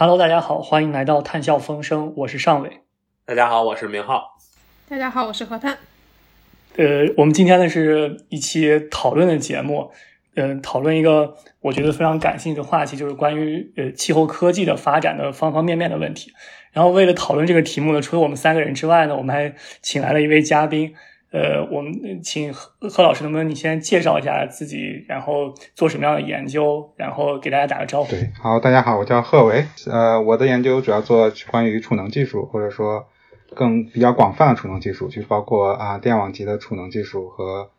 [0.00, 2.82] Hello，大家好，欢迎来到谈笑风生，我是尚伟。
[3.24, 4.38] 大家好，我是明浩。
[4.88, 5.76] 大家好，我是何探。
[6.76, 9.90] 呃，我们今天呢是一期讨论的节目，
[10.36, 16.32] 嗯，讨论一个我觉得非常感兴趣的话题，就是关于呃气候科技的发展的方方面面的问题。
[16.70, 19.52] 然后为了讨论这个题目呢，除了我们三个人之外呢，我们还
[19.82, 20.94] 请来了一位嘉宾。
[21.30, 28.10] 呃，我们请何何老师，能不能你先介绍一下自己，然后做什么样的研究，然后给大家打个招呼。
[28.10, 29.62] 对，好，大家好，我叫贺维。
[29.90, 33.06] 呃，我的研究主要做关于储能技术，或者说
[33.54, 37.70] 更比较广泛的储能技术，就包括啊电网级的储能技术和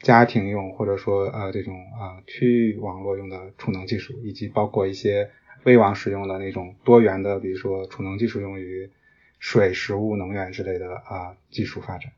[0.00, 5.30] 家庭用或者说呃这种啊区域网络用的储能技术，以及包括一些
[5.62, 8.90] 微网使用的那种多元的，比如说储能技术用于
[9.38, 12.10] 水、食物、能源之类的啊技术发展。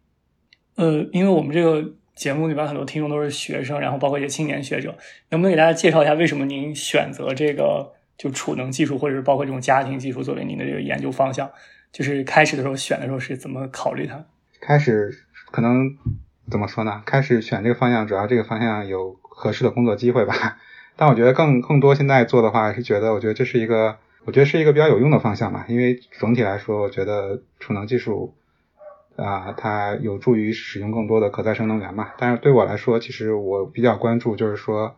[0.78, 1.84] 呃，因为我们这个
[2.14, 4.96] 节目里边很多听众都是学生，然后包括一些青年学者，
[5.30, 11.50] 能不能给大家介绍一下为什么您选择这个就储能技术，或者是包括这种家庭技术作为您的这个研究方向？
[11.90, 14.24] 就是开始的时候选的时候是怎么考虑它？
[14.60, 15.12] 开始
[15.50, 15.90] 可能
[16.48, 17.02] 怎么说呢？
[17.04, 20.58] 开始选这个方向，主要这个方向有合适的工作机会吧。
[20.94, 25.66] 但我觉得更更多现在做的话，是觉得我觉得这是一个，我觉得是一个比较有用的方向吧。
[25.68, 28.32] 因为总体来说，我觉得储能技术。
[29.18, 32.10] 啊，它有助于使用更多的可再生能源嘛？
[32.18, 34.94] 但是对我来说，其实我比较关注就是说，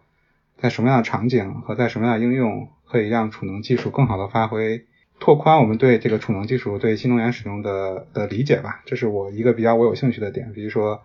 [0.59, 4.85] 在什么样的场景和在什么样的应用可以让储能技术更好的发挥，
[5.19, 8.83] 拓宽我们对这个储能技术对新能源使用的的理解吧。
[8.85, 10.53] 这是我一个比较我有兴趣的点。
[10.53, 11.01] 比如说，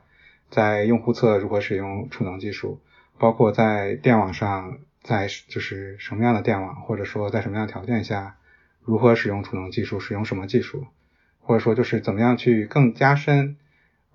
[0.50, 2.82] 在用户侧如何使用储能技术，
[3.18, 8.36] 包括在电网上，在就是什么样的电网，或者说在什么样的条件下，
[8.84, 10.86] 如何使用储能技术，使用什么技术。
[11.46, 13.56] 或者说，就是怎么样去更加深，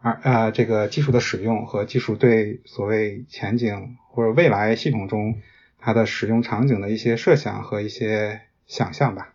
[0.02, 5.40] 而呃这个技术的使用和技术对所谓前景或者未来系统中
[5.78, 9.32] 它的使用场景的一些设想和一些想象吧。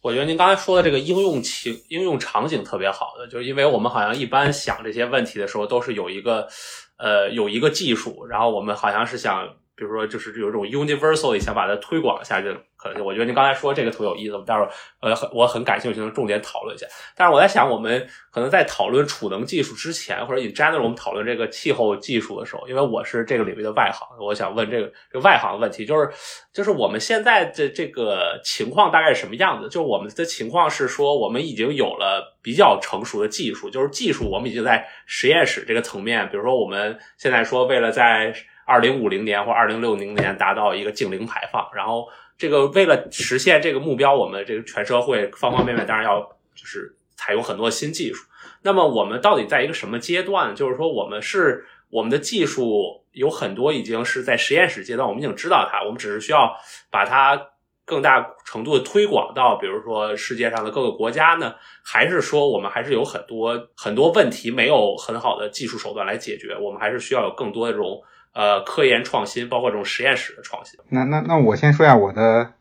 [0.00, 6.48] 我觉得您刚才说的这个应用情应用场景特别好的，就是因为我们好像一般想这些问题的时候，都是有一个
[6.96, 9.46] 呃有一个技术，然后我们好像是想，
[9.76, 12.48] 比如说就是有一种 universal 想把它推广下去。
[12.82, 14.68] 可能我觉得您刚才说这个特有意思，待会儿
[15.00, 16.84] 呃我很感兴趣，能重点讨论一下。
[17.14, 26.10] 但是我在想，我们可能在讨论储能技术之前，或者 in general 我们讨论这个气候技术的时候，因为我是这个领域的外行，我想问这个这个外行的问题，就是
[26.52, 29.68] 就是我们现在的这个情况大概是什么样子？
[29.68, 42.08] 就是我们的情况是说，我们已经有了比较成熟的技术，就是技术我们已经在实验室这个层面，比如说我们现在说为了在二零五零年或二零六零年达到一个净零排放，然后。
[42.42, 46.20] 这个为了实现这个目标，我们这个全社会方方面面当然要
[46.56, 48.24] 就是采用很多新技术。
[48.62, 50.52] 那么我们到底在一个什么阶段？
[50.52, 56.52] 就是说，我们是我们的技术有很多已经是在实验室阶段，我们已经知道它，我们只是需要
[56.90, 57.40] 把它
[57.84, 61.54] 更大程度的推广到，比如说世界上的各个国家呢？
[61.84, 66.58] 还是说我们还是有很多很多问题没有很好的技术手段来解决？
[66.60, 68.02] 我们还是需要有更多的这种。
[68.32, 70.78] 呃，科研创新包括这种实验室的创新。
[70.88, 72.54] 那那那我先说一下我的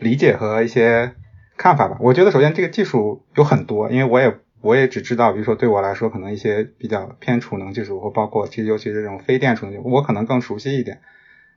[0.00, 1.14] 理解和一些
[1.56, 1.96] 看法吧。
[2.00, 11.00] 我觉得首先这个技术有很多，因为我也我也只知道，比如说对我来说，可能一些比较偏储能技术，或包括其实尤其是这种非电储能，我可能更熟悉一点。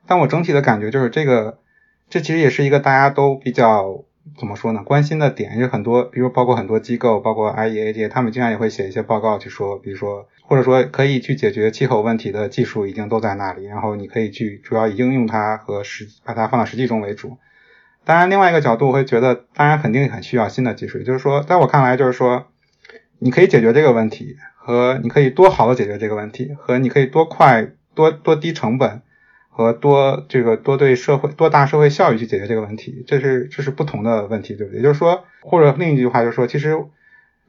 [0.08, 1.60] 但我整体的感觉就是这个，
[2.10, 4.06] 这其实也是一个大家都比较。
[4.40, 4.82] 怎么说呢？
[4.84, 17.38] 关心的点有很多，比如包括很多机构，包括 IEA 这些，他们经常也会写一些报告去说，比如说或者说可以去解决气候问题的技术已经都在那里，然后你可以去主要以应用它和实把它放到实际中为主。
[18.04, 22.48] 当然，另外一个角度会觉得，当然肯定很需要新的技术，也就是说，在我看来，就是说
[23.20, 29.02] 你可以解决这个问题，和你可以多好的解决这个问题，和你可以多快多多低成本。
[29.58, 34.80] 和多这个多对社会多大社会效益去解决这个问题，这是这是不同的问题，对不对？
[34.80, 36.78] 也就是说，或者另一句话就是说，其实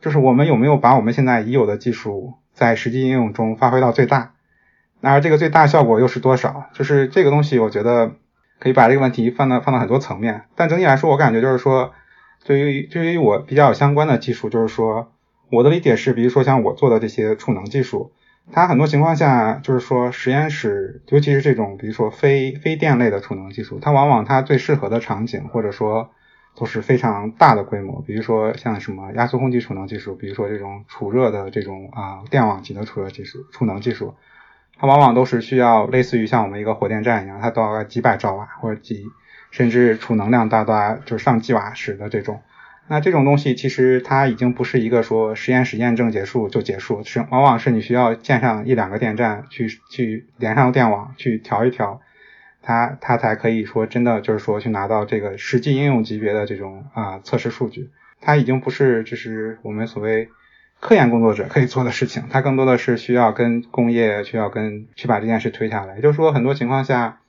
[0.00, 4.32] 就是我们有没有把我们现在已有的技术在实际应用中发挥到最大？
[5.00, 6.70] 那而这个最大效果又是多少？
[6.72, 8.12] 就是这个东西，我觉得
[8.58, 10.44] 可以把这个问题放到放到很多层面。
[10.56, 11.92] 但整体来说，我感觉就是说，
[12.44, 15.12] 对于对于我比较相关的技术，就是说
[15.52, 18.12] 我的理解是，比如说像我做的这些储能技术。
[18.52, 26.10] 它很多情况下就是说，实验室，尤其是这种，比如说非非电类的储能技术，它往往它最适合的场景，或者说
[26.56, 34.14] 都是非常大的规模，比如说像什么压缩空气储能技术，比如说这种储热的这种啊电网级的储热技术、储能技术，
[34.78, 39.04] 它往往都是需要类似于像我们一个火电站一样，它都要几百兆瓦或者几，
[39.50, 42.40] 甚至储能量达到就是上几瓦时的这种。
[42.88, 52.00] 那这种东西其实它已经不是一个说实验室验证结束就结束，是往往是你需要建上一两个电站去去连上电网去调一调，
[52.66, 57.90] 它它才可以说真的就是说去拿到这个实际应用级别的这种啊测试数据。
[58.20, 60.28] 它已经不是就是我们所谓
[60.80, 65.94] 科研工作者可以做的事情，它更多的是需要跟工业需要跟去把这件事推下来。
[65.94, 67.20] 也就是说，很多情况下，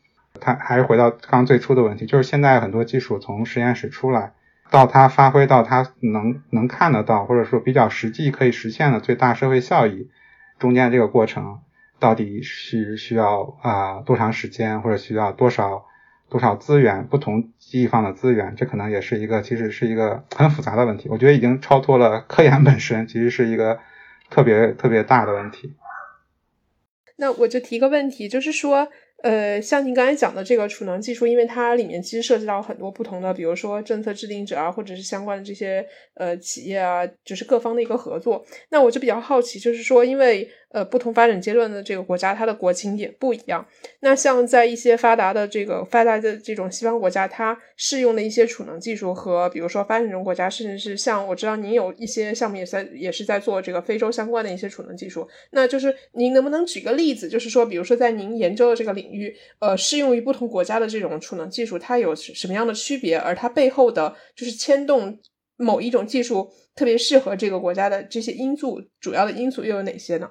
[0.42, 4.34] 它还是回到刚最初的问题，就是现在很多技术从实验室出来。
[4.70, 10.10] 到它发挥到它能能看得到，或者说比较实际可以实现的最大社会效益，
[10.60, 11.60] 中间这个过程
[12.00, 15.86] 到底是需要啊多长时间，或者需要多少
[16.30, 21.08] 多少资源，不同地方的资源，这可能也是一个其实是一个很复杂的问题。
[21.10, 23.80] 我觉得已经超脱了科研本身，其实是一个
[24.30, 25.74] 特别特别大的问题。
[27.18, 28.88] 那我就提个问题，就是说。
[29.24, 35.84] 呃，像您刚才讲的这个储能技术，因为它里面其实涉及到很多不同的，比如说政策制定者啊，或者是相关的这些
[36.14, 38.46] 呃企业啊，就是各方的一个合作。
[38.70, 40.48] 那我就比较好奇，就是说，因为。
[40.70, 43.66] 呃，不同发展阶段的这个国家，它的国情也不一样。
[44.02, 55.26] 那像在一些发达的这个发达的这种西方国家，它适用的一些储能技术和，比如说发展中国家，甚至是像我知道您有一些项目也在也是在做这个非洲相关的一些储能技术。
[55.52, 63.18] 那就是您能不能举个例子，就是说，比如说在您研究的这个领域，呃，适用于不同国家的这种储能技术，它有什么样的区别？
[63.18, 65.18] 而它背后的就是牵动
[65.56, 70.30] 某一种技术特别适合这个国家的这些因素，主要的因素又有哪些呢？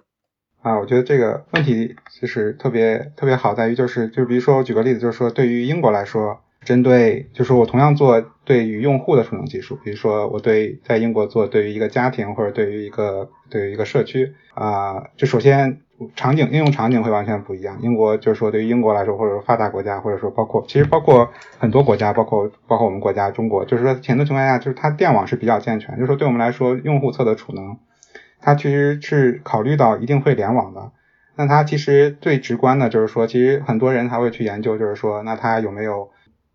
[0.62, 15.82] 啊，我觉得这个问题就是特别特别好，在于就是就比如说我举个例子，就是说对于英国来说，针对就是我同样做对于用户的储能技术，比如说我对在英国做对于一个家庭或者对于一个对于一个社区啊，就首先
[16.16, 17.78] 场景应用场景会完全不一样。
[17.80, 21.30] 英国就是说对于英国来说，或者说发达国家，或者说包括其实包括
[21.60, 27.78] 很多国家，包括包括我们国家中国，就是说很多情况下就是它电网是比较健全，就是说对我们来说用户侧的储能。
[28.46, 30.92] 它其实是考虑到一定会联网的，
[31.34, 36.12] 那它其实最直观的就是说，其实很多人还会去研究，就是说，那它有没有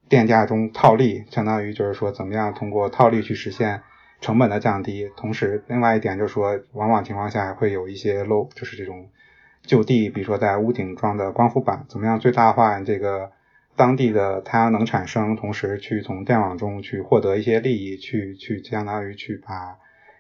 [0.08, 3.82] 电价中套利，相当于就是说，怎么样通过套利去实现
[4.22, 5.12] 成本的降低。
[5.18, 9.10] 同时，另外一点就是说，往往情况下会有一些漏，就是这种
[9.64, 13.32] 就地，比如说在屋顶装的光伏板，怎么样最大化这个
[13.76, 19.76] 当地的太阳能产生，同时去从电网中去获得一些利益，去去相当于去把。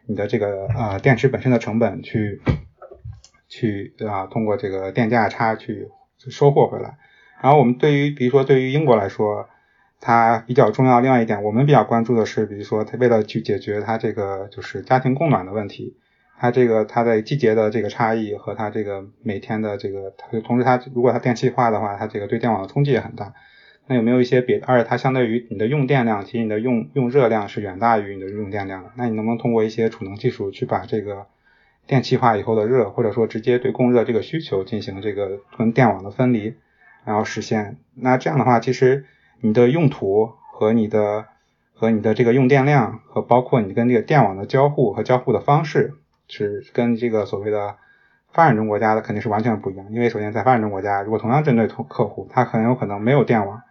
[0.05, 2.41] 你的这个呃电池本身的成本去
[3.47, 5.87] 去啊通过这个电价差去
[6.17, 6.97] 收获回来，
[7.41, 9.47] 然后我们对于比如说对于英国来说，
[9.99, 15.95] 它比较重要另外一点，我们比较关注的是，比如说它为了去解决它这个就是家庭供暖的问题，
[16.39, 20.13] 它这个它的季节的这个差异和它这个每天的这个，
[20.43, 23.33] 同时它如果它电气化的话，它这个对电网的冲击也很大。
[23.87, 28.91] 那有没有一些别，而且它相对于你的用电量，其实你的用用热量是远大于你的用电量的。
[28.95, 31.25] 那你能不能通过一些储能技术去把这个
[31.87, 36.53] 电气化以后的热，或者说直接对供热这个需求进行这个跟电网的分离，
[37.03, 37.77] 然后实现？
[37.95, 39.05] 那这样的话，其实
[39.41, 41.25] 你的用途和你的
[41.73, 45.95] 和你的这个用电量和包括你跟这个电网的交互和交互的方式，
[46.29, 47.75] 是跟这个所谓的
[48.31, 49.87] 发展中国家的肯定是完全不一样。
[49.89, 53.61] 因为首先在发展中国家，如果同样针对客客户，他很有可能没有电网。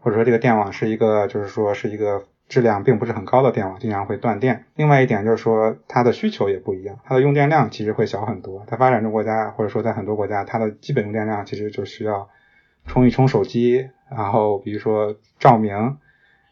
[0.00, 4.64] 或者说这个电网是一个，就是说是一个质量并不是很高的电网，经常会断电。
[4.74, 8.64] 另外一点就是说它的需求也不一样，它的用电量其实会小很多。
[8.66, 12.28] 在发展中国家，或者说在很多国家，它的基本用电量其实就需要
[12.86, 15.98] 充一充手机，然后比如说照明，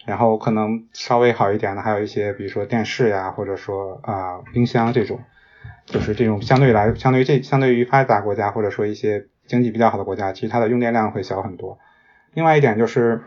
[0.04, 5.18] 然后可能稍微好一点的还有一些，比如说电视呀，或者说啊冰箱这种，
[5.86, 11.78] 就是这种相对来相对于这相对于发达国家或者说一些经济比较好的国家，其实它的用电量会小很多。
[12.34, 13.22] 另外一点就是。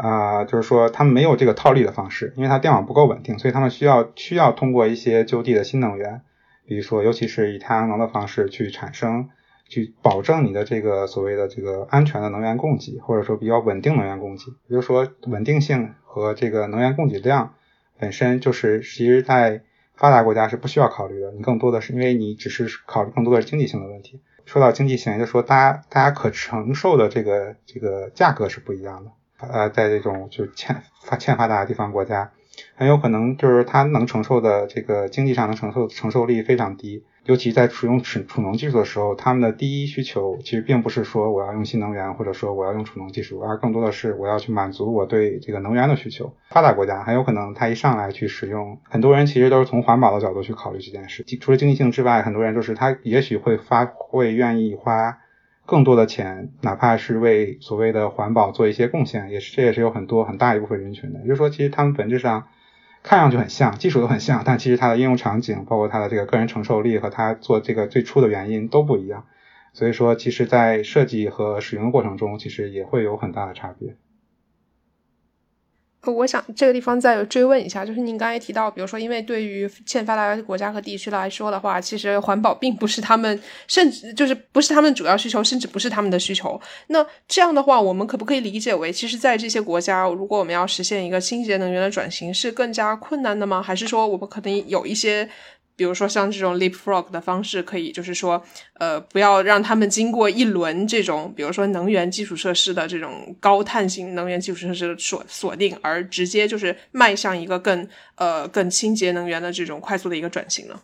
[0.00, 6.22] 啊，就是说他们没有这个套利的方式，因为它电网不够稳定，所以他们需要需要通过一些就地的新能源，
[6.64, 9.28] 比如说尤其是以太阳能的方式去产生，
[9.68, 14.44] 去保证你的这个所谓的这个安全的能源供给，或者说比较稳定能源供给。
[14.66, 17.52] 比如说稳定性和这个能源供给量
[17.98, 19.60] 本身就是，其实在
[19.96, 24.22] 发达国家是不需要考虑的，你更多的是因为你只是考虑更多的是经济性的问题。
[24.46, 29.10] 说到经济性，就说大家大家可承受的这个这个价格是不一样的。
[29.48, 32.30] 呃，在这种就欠发欠发达的地方国家，
[32.76, 46.34] 很有可能就是它能承受的这个经济上能承受承受力非常低，尤其在使用储储能技术的时候，他们的第一需求其实并不是说我要用新能源或者说我要用储能技术，而更多的是我要去满足我对这个能源的需求。
[46.50, 55.18] 发达国家很有可能他一上来去使用，很多人其实都是从环保的角度去考虑这件事，除了经济性之外，很多人就是他也许会发会愿意花。
[55.70, 61.20] 更多的钱，哪怕是为所谓的环保做一些贡献，也是这也是有很多很大一部分人群的。
[61.20, 62.48] 也就是说，其实他们本质上
[63.04, 69.26] 看上去很像，技术都很像，但其实它的应用场景，包括它的这个个人承受力和它做这个最初的原因都不一样。
[69.72, 73.94] 所以说，其实在设计和使用过程中，其实也会有很大的差别。
[76.06, 86.58] 我想这个地方再追问一下，就是您刚才提到，比如说，因为对于欠发达国家和地区来说的话，其实环保并不是他们，甚至就是不是他们主要需求，甚至不是他们的需求。
[86.86, 93.62] 那这样的话，我们可不可以理解为，其实，在这些国家，如果我们要实现一个清洁能源的转型，是更加困难的吗？
[93.62, 95.28] 还是说，我们可能有一些？
[95.80, 98.44] 比如说像这种 leapfrog 的方式，可以就是说，
[98.74, 110.78] 呃，不要让他们经过一轮这种，比如说能源基础设施的这种高碳型能源基础设施的锁锁定，而直接就是迈向一个更呃更清洁能源的这种快速的一个转型呢？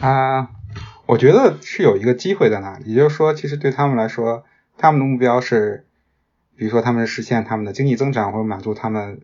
[0.00, 0.48] 啊，
[1.06, 4.42] 我觉得是有一个机会在那里，也就是说，其实对他们来说，
[4.76, 5.86] 他们的目标是，
[6.56, 9.20] 比如说他们实现他们的经济增长，或者满足他们，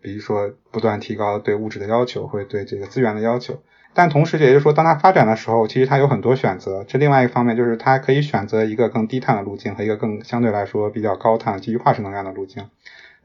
[0.00, 3.62] 比如说不断提高对物质的要求，或者对这个资源的要求。
[3.92, 6.84] 但同时，也就是说，当它发展的时候，其实它有很多选择。
[6.86, 12.68] 这另外一方面就是，它可以选择一个更低碳的路径和一个更相对来说比较高碳基于化石能源的路径。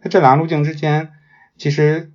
[0.02, 1.10] 那这两个路径之间，
[1.56, 2.10] 其实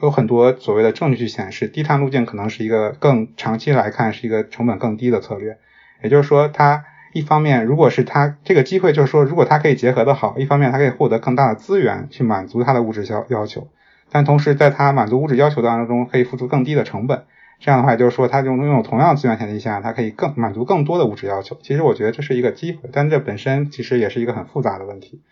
[0.00, 5.58] 有很多所谓的证据去显示，低碳路径可能是一个更长期来看是一个成本更低的策略。
[6.02, 13.68] 也就是说，它一方面，如果是它这个机会，就是说，如果它可以结合的好，一方面它可以获得更大的资源去满足它的物质要要求，
[14.10, 17.22] 但同时在它满足物质要求的过程中，可以付出更低的成本。
[17.64, 21.56] 这样的话，就是说，它拥拥有同样资源前提下，它可以更满足更多的物质要求。
[21.62, 25.22] 其实我觉得这是一个机会，但这本身其实也是一个很复杂的问题。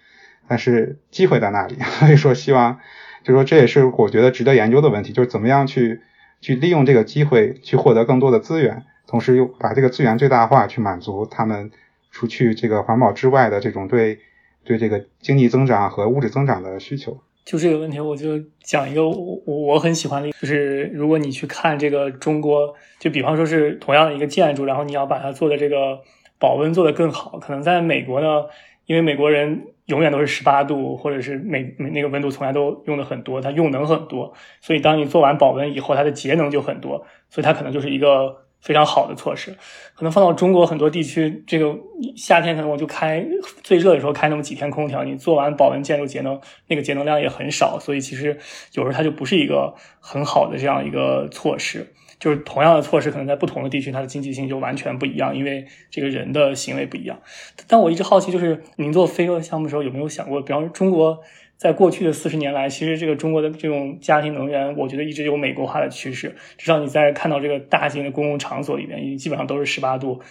[0.47, 2.79] 但是机会在那里， 所以说希望，
[3.25, 6.03] 就是说这也是我觉得值得研究的问题，就是怎么样去
[6.41, 11.73] 去利用这个机会去获得更多的资源，同时又把这个资源最大化，去满足他们
[12.13, 14.21] 除去这个环保之外的这种对
[14.63, 17.21] 对这个经济增长和物质增长的需求。
[17.51, 25.99] 就这个问题，我就讲一个我我很喜欢的，就是如果你去看这个中国，就比方说是同样的一个建筑，然后你要把它做的这个
[26.39, 28.45] 保温做得更好，可能在美国呢，
[28.87, 38.47] 因为美国人永远都是十八度，或者是每每那个温度从来都用的很多，它用能很多，所以当你做完保温以后，它的节能就很多，所以它可能就是一个。
[38.61, 39.57] 非常好的措施，
[39.95, 41.75] 可能放到中国很多地区，这个
[42.17, 43.27] 夏天可能我就开
[43.63, 48.39] 最热的时候开那么几天空调，你做完保温建筑节能，那个节能量也很少，所以其实
[48.75, 51.95] 有时候它就不是一个很好的这样一个措施。
[52.19, 57.19] 就是同样的措施，可能在不同的地区，它的经济性就完全不一样，因为这个人的行为不一样。
[57.67, 61.19] 但我一直好奇，就是您做非洲项目的时候，有没有想过，比方说中国？
[61.61, 66.35] 在过去的四十年来，其实这个中国的这种家庭能源，我觉得一直有美国化的趋势。
[66.57, 70.23] 至少你在看到这个大型的公共场所里面，已经基本上都是十八度，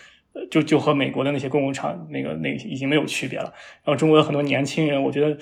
[0.50, 3.54] 就就和美国的那些公共场那个那已经没有区别了。
[3.84, 5.38] 然后中国的很多年轻人，我觉得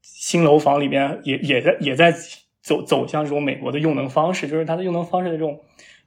[0.00, 2.14] 新楼房里边也也在也在
[2.62, 5.58] 走走向这种美国的用能方式，就是它的用能方式的这种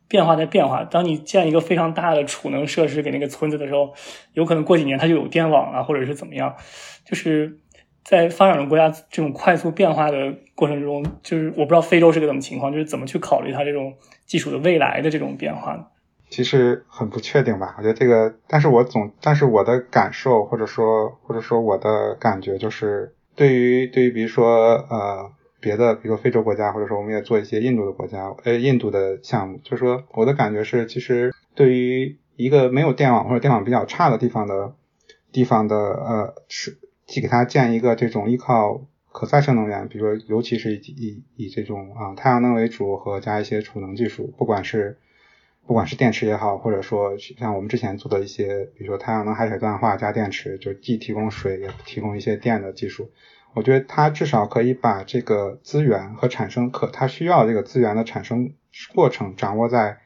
[0.07, 0.85] 变化在变化。
[0.85, 3.93] 当你建一个非常大的储能设施给那个村子的时候，
[4.31, 6.55] 有可能过几年它就有电网了，或者是怎么样，
[7.05, 7.57] 就是。
[8.03, 13.93] 在发展中国家这种快速变化的过程中，就是我不知道非洲是个什么情况，就是怎么去考虑它这种
[14.25, 15.85] 技术的未来的这种变化呢？
[16.29, 25.29] 其实很不确定吧，我觉得这个，但是我总，但是我的感受或者说或者说我的感觉就是，对于对于比如说呃
[25.59, 34.73] 别的，比如说非洲国家，或者说我们也做一些印度的国家，呃印度的项目，就是说我的感觉是，其实对于一个没有电网或者电网比较差的地方的
[35.31, 36.77] 地方的呃是。
[37.11, 44.97] 去给它建一个这种依靠可再生能源，比如说尤其是以以以这种啊太阳能为主和加一些储能技术，不管是
[45.67, 53.11] 不管是电池也好，或者说像我们之前做的一些，比如说太阳能海水淡化加电池，就既提供水也提供一些电的技术，
[53.53, 58.53] 我觉得它至少可以把这个资源和产生可它需要这个资源的产生
[58.95, 59.97] 过程掌握在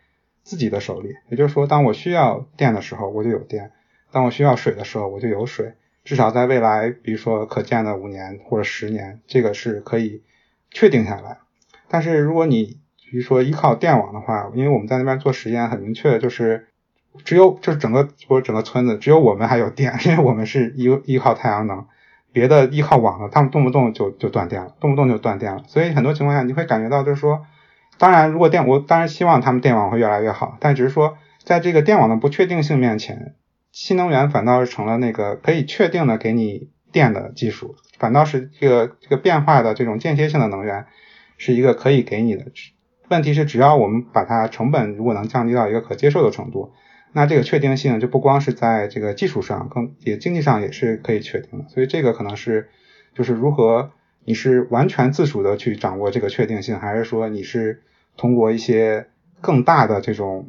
[0.41, 1.09] 自己的手里。
[1.29, 3.69] 也就是说，当我需要电的时候，我就有电；
[4.11, 5.73] 当我需要水的时候，我就有水。
[6.05, 10.21] 至少在未来，比如说可见的五年或者十年，这个是可以
[10.71, 11.39] 确定下来。
[11.89, 12.77] 但是如果你
[13.09, 16.67] 比如说依靠电网的话，因为我们在那边做实验，很明确就是
[17.23, 21.85] 只有就是整个或者整个村子只有我们还有电，因为我们是依依靠太阳能，
[22.31, 25.63] 别的依靠网的，他们动不动就就断电了，动不动就断电了。
[25.67, 27.45] 所以很多情况下你会感觉到就是说，
[27.97, 33.33] 当然如果电我当然希望他们电网会越来越好，但只是说在这个电网的不确定性面前。
[33.75, 40.85] 新能源反倒是成了那个可以确定的给你电的技术，反倒是这个这个变化的这种间歇性的能源
[41.37, 42.45] 是一个可以给你的。
[43.09, 46.71] 问题是，只要我们把它成本如果能降低到一个可接受的程度，
[47.11, 51.67] 那这个确定性就不光是在这个技术上，更也经济上也是可以确定的。
[51.67, 52.69] 所以这个可能是
[53.13, 53.91] 就是如何
[54.23, 57.83] 你是完全自主的去掌握这个确定性，还是说你是
[58.15, 59.07] 通过一些
[59.41, 60.47] 更大的这种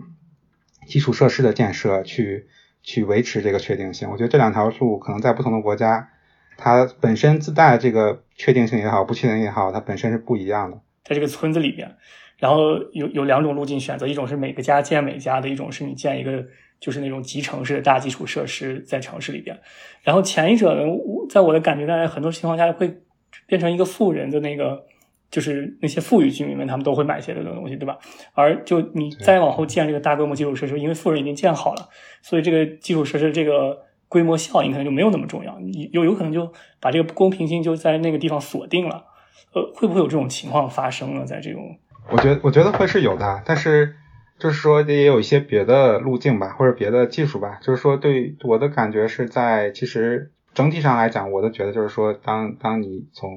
[0.87, 2.47] 基础设施的建设去。
[2.86, 4.08] 去维持这个确定性。
[4.08, 6.08] 我觉得这两条路可能在不同的国家，
[6.56, 10.78] 它本身自带这个确定性也好，不确定也好，它本身是不一样的。
[11.04, 11.96] 在这个村子里边，
[12.38, 16.46] 然后有有两种路径选择，一种是每个家建每家的，一种是你建一个
[16.78, 19.58] 就是那种集成式的大基础设施在城市里边。
[20.02, 20.82] 然后前一者呢，
[21.28, 23.02] 在我的感觉，在很多情况下会
[23.46, 24.86] 变成一个富人的那个。
[25.30, 27.99] 就是那些富裕居民们，他们都会买一些这种东西，对吧？
[28.35, 31.88] 而就你再往后建这个大规模基础设施，因为富人已经建好了，
[32.23, 33.78] 所以这个基础设施这个
[34.09, 35.59] 规模效应可能就没有那么重要。
[35.59, 39.04] 你有有可能就把这个不公平性就在那个地方锁定了。
[39.52, 41.25] 呃，会不会有这种情况发生呢？
[41.25, 41.78] 在这种，
[42.11, 43.95] 我觉得我觉得会是有的，但是
[44.38, 47.59] 就是说也有一些别的路径吧，或者别的技术吧。
[47.62, 53.30] 就是说，对我的感觉是在其实整体上来讲，我都觉得就是说，当当你从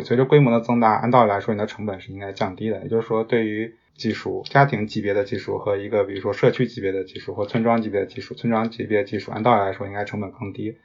[0.00, 2.82] 随着规模的增大，按道理来说，你的成本是应该降低的。
[2.82, 10.76] 也就是说，对于技术、家庭级别的技术和一个比如说社区级别的技术或村庄级别的技术，村庄级别的技术按道理来说应该成本更低。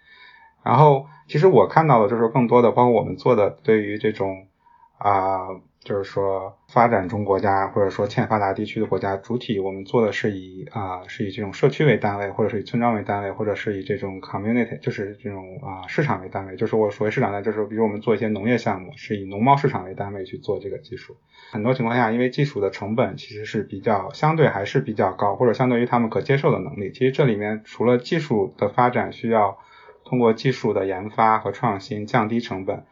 [0.64, 4.48] 然后，其实我看到的就是更多的，包括我们做的对于这种
[4.98, 5.48] 啊。
[5.84, 16.56] 就是说，发展中国家或者说欠发达地区的国家，主体我们做的是以啊，是以这种社区为单位，或者是以村庄为单位，或者是以这种 community，就是这种啊市场为单位。
[16.56, 21.18] 就是我所谓市场呢，就是比如我们做一些农业项目，是以农贸市场为单位去做这个技术。
[21.52, 26.92] 很多情况下，因为技术的成本其实是比较相对还是比较高，或者相对于他们可接受的能力。
[26.94, 29.58] 其实这里面除了技术的发展需要
[30.06, 32.86] 通过技术的研发和创新降低成本。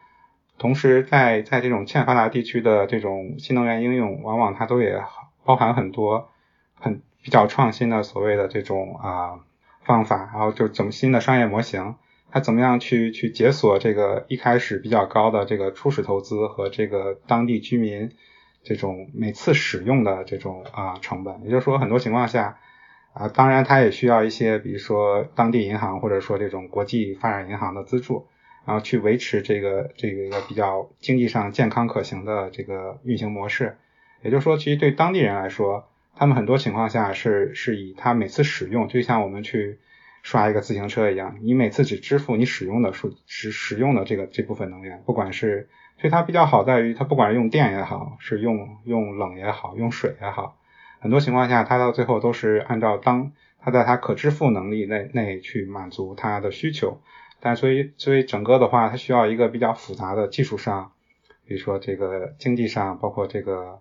[0.58, 5.02] 同时，在在这种欠发达地区的这种新能源应用，往往它都也
[5.44, 6.28] 包含很多
[6.74, 9.40] 很比较创新的所谓的这种啊
[9.84, 11.96] 方法，然后就怎么新的商业模型，
[12.30, 18.12] 它怎么样去去解锁这个一开始比较高的这个初始投资和这个当地居民
[18.62, 21.42] 这种每次使用的这种啊成本。
[21.44, 22.58] 也就是说，很多情况下
[23.14, 28.28] 啊，当然它也需要一些，比如说当地银行或者说这种国际发展银行的资助。
[28.64, 33.76] 然后去维持这个这个一个比较经济上健康可行的这个运行模式，
[34.22, 39.78] 也就是说，其实对当地人来说，他们很多情况下是是以他每次使用，就像我们去
[40.22, 50.56] 刷一个自行车一样，你每次只支付你使用的数使使用的这个这部分能源，不管是所以它比较好在于，它不管是用电也好，是用用冷也好，用水也好，
[51.00, 57.00] 很多情况下它到最后都是按照当它在它可支付能力内内去满足它的需求。
[57.44, 60.92] 但所以，所以整个的话，它需要一个比较复杂的技术上，
[61.44, 63.80] 比如说这个经济上，包括这个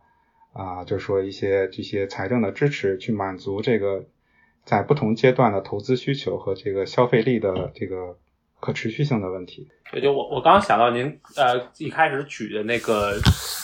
[0.52, 4.06] 啊，就是说一些这些财政的支持，去满足这个
[4.66, 8.18] 在不同阶段的投资需求和这个消费力的这个
[8.60, 9.70] 可持续性的问题。
[9.94, 13.14] 也就我我刚刚想到您呃一开始举的那个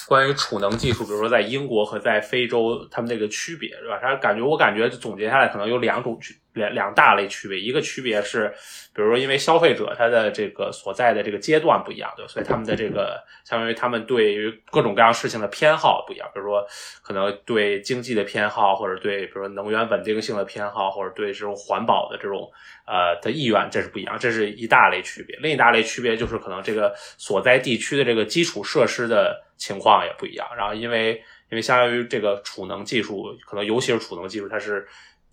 [0.07, 3.99] 关于储能技术，比如说在英国和在非洲，他们那个区别是吧？
[4.01, 6.35] 他感觉我感觉总结下来可能有两种区。
[6.57, 8.51] 两两大类区别，一个区别是，
[8.91, 16.65] 比如说因为消费者他的这个所在的这个阶段不一样，对，所以他们的这个相当于他们对于各种各样事情的偏好不一样，比如说
[17.03, 22.51] 可能对经济的偏好，或者对比如说能源稳定性的偏好，或者对这种环保的这种
[22.87, 25.37] 呃的意愿，这是不一样，这是一大类区别。
[25.39, 30.47] 另一大类区别就是可能这个所在地区的这个基础设施的情况也不一样。
[30.57, 31.13] 然后因为
[31.51, 34.87] 因为相当于这个储能技术，可能尤其是储能技术，它是。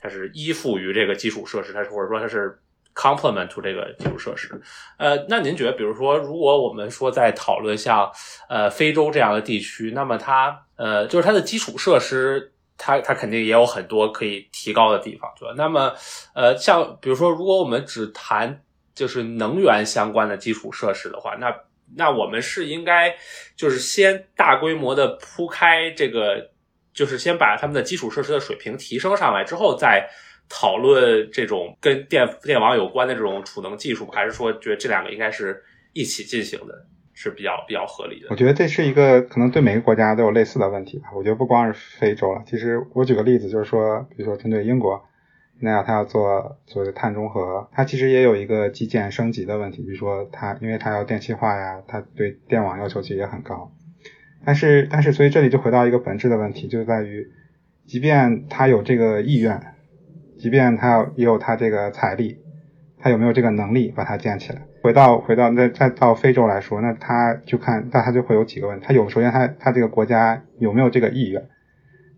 [0.06, 2.60] 它是依附于这个基础设施，它是或者说它是
[2.94, 4.60] complement to 这个基础设施。
[4.98, 8.12] 呃，那您觉得，比如说，如果我们说在讨论像
[8.50, 15.54] 呃非洲这样的地区，那么它呃就是它的基础设施，它它肯定也有很多可以提高的地方，对吧？
[15.56, 15.94] 那么
[16.34, 18.62] 呃像比如说，如果我们只谈
[18.94, 21.54] 就是能源相关的基础设施的话，那
[21.96, 23.14] 那我们是应该
[23.56, 26.50] 就是先大规模的铺开这个。
[26.94, 30.08] 就是先把他们的基础设施的水平提升上来之后，再
[30.48, 35.60] 讨论这种跟电电网有关的这种储能技术，还是说觉得这两个应该是
[35.92, 38.28] 一起进行的，是比较比较合理的？
[38.30, 41.06] 我觉得这是一个可能对每个国家都有类似的问题吧。
[41.16, 45.04] 我觉得不光是非洲了，其实我举个例子，就是说，比如说针对英国，
[45.60, 53.72] 那样他要做所谓的碳中和，它其实也有一个基建升级的问题，比如说它因为它要电气化呀，它对电网要求其实也很高。
[54.44, 57.26] 但是，但是，所以这里就回到一个本质的问题，就在于，
[57.86, 59.58] 即便他有这个意愿，
[60.38, 62.38] 即便他也有他这个财力，
[62.98, 64.60] 他有没有这个能力把它建起来？
[64.82, 68.84] 回到回到那再到非洲来说，那他就看，那他就会有几个问题。
[68.86, 71.42] 他有，首先他他这个国家有没有这个意愿？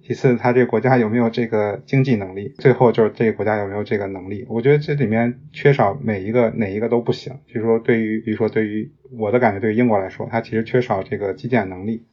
[0.07, 2.55] 其次，他这个国家有没有这个经济能力？
[2.59, 4.47] 最后就是这个国家有没有这个能力？
[4.49, 7.41] 我觉得这里面缺少每一个哪一个都不行。
[7.49, 12.07] 就是说，对于比如说对于我的感觉，对于英国来说，它其实缺少这个基建能力。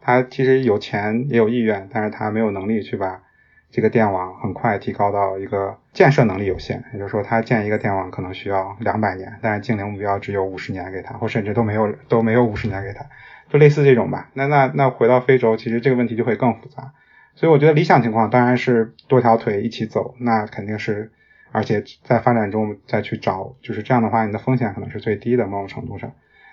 [0.00, 3.22] 他其实有钱也有意愿，但是他没有能力去把
[3.70, 13.04] 这个电网很快提高到一个建设能力有限，也就是说，它建一个电网可能需要两百年，但是净零目标只有五十年给它，或甚至都没有都没有五十年给它，
[13.50, 14.30] 就类似这种吧。
[14.32, 16.94] 那那那回到非洲，其实这个问题就会更复杂。
[17.38, 21.12] 所以我觉得理想情况当然是多条腿一起走，那肯定是，
[21.52, 26.12] 而且在发展中再去找，就是这样的话，你的风险可能是最低的某种程度上。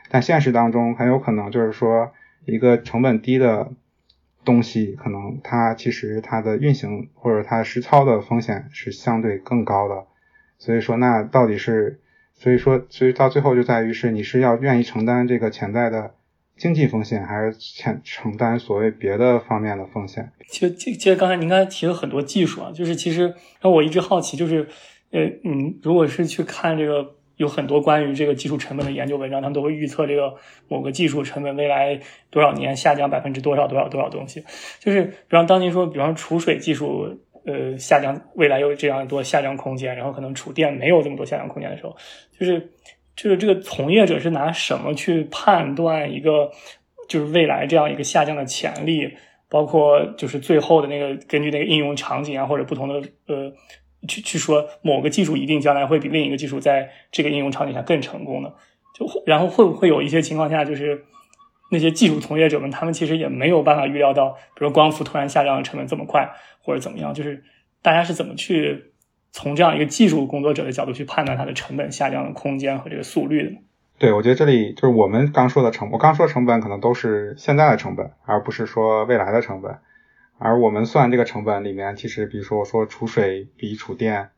[0.10, 2.12] 但现实当中很有可能就是说，
[2.46, 3.72] 一个成本低的。
[4.44, 10.06] 东西可能它其实它的运行或者它实操的风险是相对更高的，
[10.60, 12.00] 所以说那到底是，
[12.36, 16.14] 所以说所以到最后就在于是你是要愿意承担这个潜在的
[16.58, 20.32] 经济风险，还是承承担所谓别的方面的风险？
[20.48, 24.68] 其实其实刚才您刚才提了很多技术啊，就是其实那我一直好奇，就是
[25.12, 27.16] 呃嗯，如果是去看这个。
[27.38, 30.36] 有很多关于这个技术成本的研究文章，他们都会预测这个
[30.70, 34.42] 某个技术成本未来多少年下降百分之多少多少多少东西。
[34.80, 41.98] 就是比方当您说，比方储水技术呃下降，未来有这样多下降空间，然后可能储电没有这么多下降空间的时候，
[42.40, 42.72] 就是
[43.16, 46.52] 就是这个从业者是拿什么去判断一个
[47.08, 49.14] 就是未来这样一个下降的潜力，
[49.50, 53.54] 包括就是最后的那个根据那个应用场景啊或者不同的呃。
[54.08, 58.54] 去去说某个技术一定将来会比另一个技术在这个应用场景下更成功的，
[58.94, 61.06] 就然后会不会有一些情况下，就是
[61.72, 66.30] 那些技术从业者们，他们其实也没有办法预料到，比如光伏突然下降的成本这么快，
[66.62, 67.44] 或者怎么样，就是
[67.82, 68.94] 大家是怎么去
[69.36, 73.58] 从这样一个技术工作者的角度去判断它的成本下降的空间和这个速率的？
[74.00, 79.78] 对，我觉得这里就是我们刚说的成，我刚说成本可能都是现在的成本，而不是说未来的成本。
[80.38, 84.30] 而我们算这个成本里面，其实比如说我说储水比储电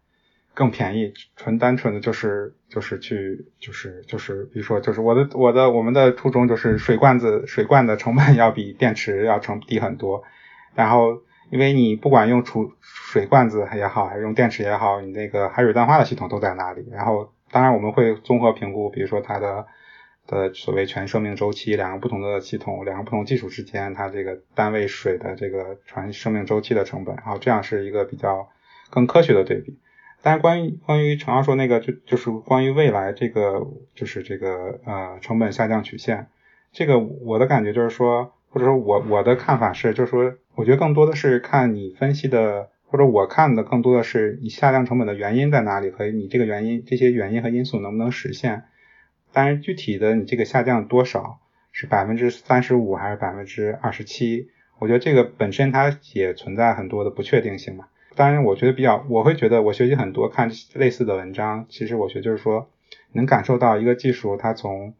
[0.56, 10.24] 更便宜，纯单纯的就是就是去就是就是比如说就是我的我的我们的初衷就是水罐子水罐的成本要比电池要成低很多，
[10.74, 19.66] 然后因为你不管用储水罐子也好，还是用电池也好，你那个海水淡化的系统都在那里，然后当然我们会综合评估，比如说它的。
[20.30, 28.50] 的所谓全生命周期，两个不同的系统，两个不同技术之间，它这个单位水的这个全生命周期的成本，然后这样是一个比较
[28.90, 29.80] 更科学的对比。
[30.22, 36.28] 但是关于关于陈阳说那个，就就是关于未来这个，就是这个呃成本下降曲线，
[36.74, 48.64] 这个我的感觉就是说，或者说我我的看法是，就是说，我觉得更多的是看你分析的，或者我看的更多的是你下降成本的原因在哪里，和你这个原因这些原因和因素能不能实现。
[49.32, 51.40] 但是具体的你这个下降多少
[51.72, 54.50] 是百分之三十五还是百分之二十七？
[54.80, 57.86] 我觉得这个本身它也存在很多的不确定性嘛。
[58.16, 62.68] 当然，我觉得比较，我会觉得我学习很多看类似的文章，其实我觉得就是说
[63.12, 64.96] 能感受到一个技术它从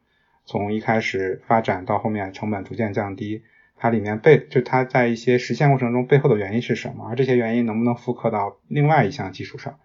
[0.46, 3.42] 从一开始发展到后面成本逐渐降低，
[3.78, 9.80] 它里面背就它在一些实现过程中背后的原因是什么，而这些原因能不能复刻到另外一项技术上？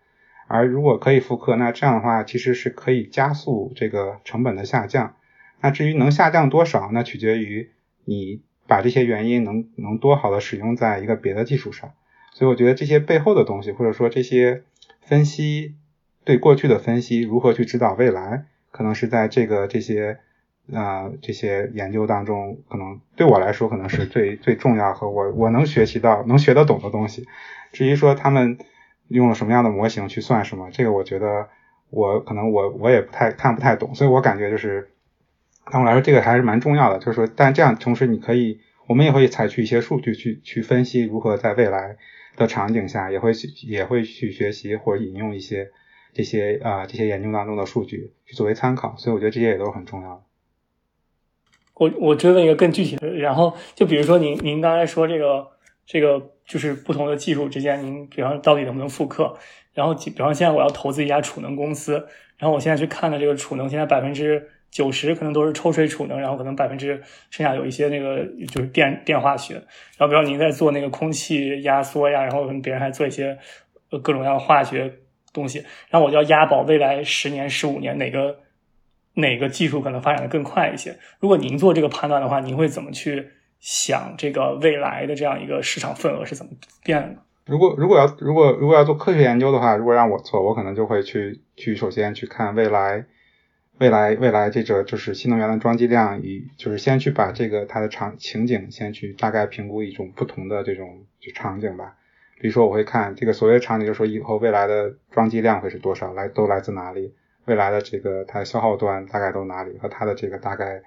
[0.49, 5.15] 而如果可以复刻，那这样的话其实是可以加速这个成本的下降。
[5.61, 7.71] 那至于能下降多少，那取决于
[8.05, 11.93] 你把这些原因能能多好的使用在一个别的技术上。
[12.33, 14.63] 所以我觉得这些背后的东西，或者说这些
[15.01, 15.77] 分析
[16.25, 20.19] 对过去的分析如何去指导未来，可能是在这个这些
[20.73, 27.27] 呃这些研究当中，可能对我来说可能是最最重要和我我能学习到能学得懂的东西。
[27.73, 28.59] 至于说他们。
[29.09, 30.71] 用了什么样的模型去算什么？
[30.71, 31.47] 这个我觉得
[31.91, 34.89] 我可能我我也不太看不太懂，所以我感觉就是，
[35.71, 36.99] 对我来说这个还是蛮重要的。
[36.99, 41.99] 就是说，但这样同时你可以，我们也会采取一些数据去去分析如何在未来
[42.37, 43.33] 的场景下，也会
[43.67, 45.71] 也会去学习或者引用一些
[46.15, 48.97] 这些啊这些研究当中的数据去作为参考。
[48.97, 50.25] 所以我觉得这些也都是很重要。
[51.83, 55.47] 我我追问一个更具体的，然后就比如说您您刚才说这个
[55.87, 56.31] 这个。
[56.45, 59.33] 就是不同的技术之间，您比方到底能不能复刻？
[59.73, 61.95] 然后，比方现在我要投资一家储能公司，
[62.37, 69.55] 然后我现在去看的这个储能，现在百分之九十可能都是抽水储能，然后可能百分之剩下有一些那个就是电电化学。
[69.97, 73.39] 然后，比方您在做那个空气压缩呀，然后可能别人还做一些
[73.89, 74.93] 各种各样化学
[75.33, 78.37] 东西，然后我就要押宝未来十年、十五年哪个
[79.15, 80.97] 哪个技术可能发展的更快一些。
[81.21, 83.29] 如果您做这个判断的话，您会怎么去？
[83.65, 86.51] 想这个未来的这样一个市场份额是怎么
[86.83, 87.23] 变的？
[87.47, 93.07] 如果如果要如果如果要做科学研究的话，如果让我做，我可能就会去去首先去看未来
[93.79, 101.95] 未来未来这个就是新能源的装机量，以就是先去把这个它的场情景先去大概评估一种不同的这种就场景吧。
[102.41, 107.15] 比如说我会看这个所谓的场景，就是说以后未来的装机量会是多少，来都来自哪里？
[107.45, 109.79] 未来的这个它的消耗端大概都哪里？
[109.79, 110.83] 和它的这个大概。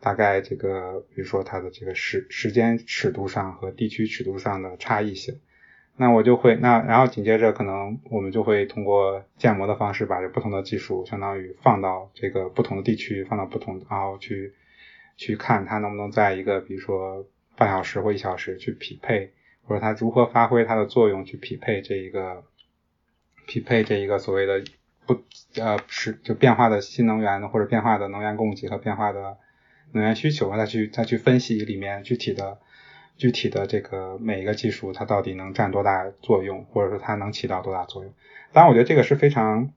[0.00, 5.40] 大概这个，比如说它的这个时时间尺度上和地区尺度上的差异性，
[5.96, 14.54] 那我就会那然后紧接着可能我们就会通过建模的方式把这不同的技术相当于放到这个不同的地区，放到不同然后去
[15.16, 19.32] 去看它能不能在一个比如说半小时或一小时去匹配，
[19.64, 22.44] 或者它如何发挥它的作用去匹配这一个
[23.48, 24.62] 匹配这一个所谓的
[25.08, 25.24] 不
[25.60, 29.38] 呃是就变化的新能源或者变化的能源供给和变化的
[29.90, 32.58] 能源需求，再去再去分析里面具体的。
[33.18, 38.14] 具体的这个每一个技术，它到底能占多大作用，或者说它能起到多大作用？
[38.52, 39.70] 当然，我觉得这个是非常，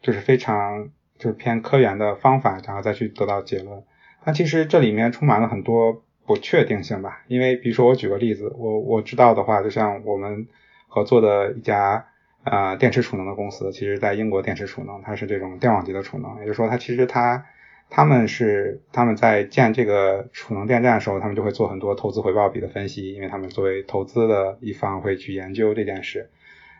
[0.00, 0.88] 就是非常
[1.18, 3.84] 就是偏科研的方法，然后再去得到结论。
[4.24, 7.22] 但其实这里面充满了很多不确定性吧？
[7.26, 10.48] 因为比如说我举个例子，我我知道的话，就像我们
[10.86, 12.07] 合作的一家
[12.50, 17.46] 呃电池储能的公司，其实在英国电池储能，它是这种电网级的储能，也就是说它其实它。
[17.90, 26.28] 他们是他们在建这个储能电站的时候，他们就会做很多投资回报比的分析，因为他们作为投资的一方会去研究这件事。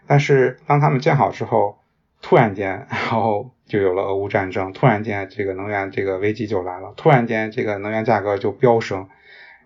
[0.07, 1.78] 但是当他们建好之后，
[2.20, 9.09] 突然间，然后就有了俄乌战争，突然间这个能源这个危机就来了，突然间这个能源价格就飙升，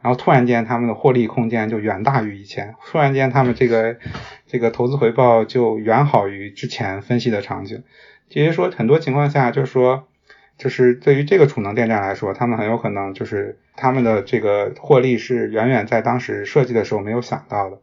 [0.03, 3.97] 然后突然间他们的获利空间就远大于以前，突然间他们这个
[4.47, 7.83] 这个投资回报就远好于之前分析的场景。
[8.29, 10.09] 也就是说，很多情况下就是说。
[10.59, 17.79] 就是对于这个储能电站来说，他们很有可能就是他们的这个获利是远远在当时设计的时候没有想到的，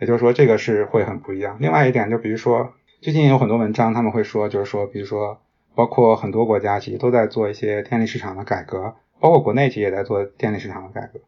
[0.00, 1.58] 也就是说这个是会很不一样。
[1.60, 2.72] 另外一点，就比如说
[3.02, 5.38] 最近有很多文章，他们会说，就是说，比如说
[5.74, 11.20] 包括很多国家其实都在做一些电力市场的改革，包括国内其实也在做电力市场的改革。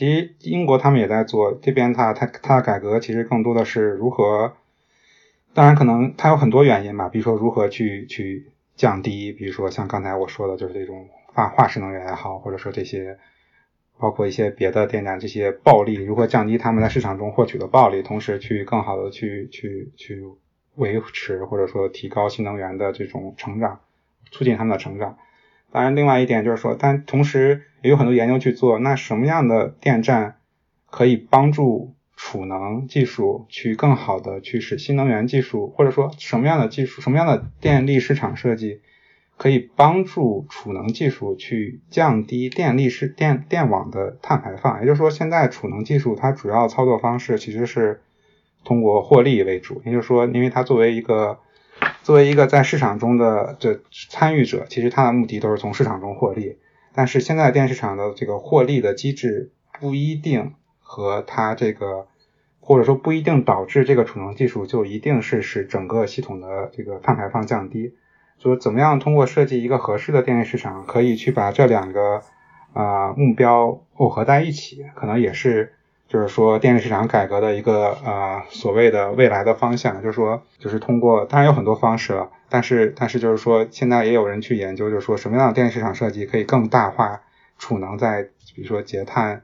[0.00, 4.54] 其实英国他们也在做，这边它它它改革其实更多的是如何，
[5.52, 8.46] 当然可能它有很多原因吧，比如说如何去去。
[8.76, 13.18] 降低，比如说像刚才我说的，就是这种化化石能源也好，或者说这些
[13.98, 20.24] 包括一些别的电站这些暴利，如何降低他们在市场中获取的暴利，同时去更好的去去去
[20.76, 23.80] 维持或者说提高新能源的这种成长，
[24.30, 25.18] 促进他们的成长。
[25.72, 30.36] 当然，另外一点就是说，但同时也有很多研究去做，那什么样的电站
[30.90, 31.94] 可以帮助？
[32.22, 38.82] 储能技术去更好的去使新能源技术，或者说什么样的技术，什么样的电力市场设计，
[39.38, 44.80] 可以帮助储能技术去降低电力是电电网的碳排放。
[44.80, 48.02] 也就是说，现在储能技术它主要操作方式其实是
[48.64, 49.80] 通过获利为主。
[49.86, 51.38] 也就是说，因为它作为一个
[52.02, 56.58] 作为一个在市场中的这参与者，其实他的目的都是从市场中获利。
[56.94, 62.06] 但是现在电市场的这个获利的机制不一定和它这个。
[62.62, 67.94] 或者说不一定导致这个储能技术就一定是使整个系统的这个碳排放降低。
[68.38, 72.22] 说怎么样通过设计一个合适的电力市场，可以去把这两个
[72.72, 75.72] 啊目标耦合在一起，可能也是
[76.10, 80.02] 就是说电力市场改革的一个呃所谓的未来的方向。
[80.02, 87.22] 就是说，就是通过当然有很多方式了，但是但是就是说现在也有人去研究，就是说什么样的电力市场设计可以更大化
[87.56, 89.42] 储能在比如说节碳。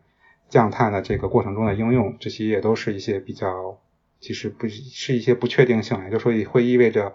[0.49, 3.81] 降碳的这个过程中的应用，这些也都是一些比较，
[4.21, 7.15] 其实不是一些不确定性，也就说也会意味着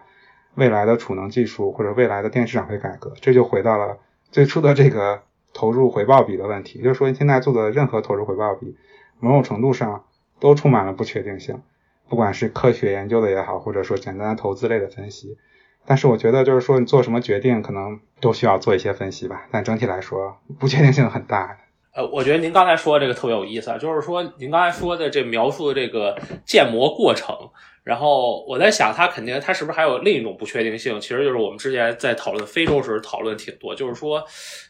[0.55, 3.99] 未来的储能技术或者未来的电市场会改革，这就回到了
[4.31, 5.21] 最初的这个
[5.53, 8.75] 投入回报比的问题，就是说现在做的任何投入回报比，
[9.21, 10.03] 某种程度上
[10.39, 11.62] 都充满了不确定性，
[12.10, 15.38] 不管是科学研究的也好，或者说简单的投资类的分析，
[15.86, 21.57] 但是我觉得就是说你做什么决定可能都需要做一些分析吧，但整体来说不确定性很大。
[21.93, 27.36] 呃，我觉得您刚才说这个特别有意思啊，就是说您刚才说的这描述的这个建模过程，
[27.84, 31.01] 然后我在想，它肯定它是不是还有另一种不确定性？
[31.01, 34.23] 其实就是我们之前在讨论非洲时讨论挺多，就是说，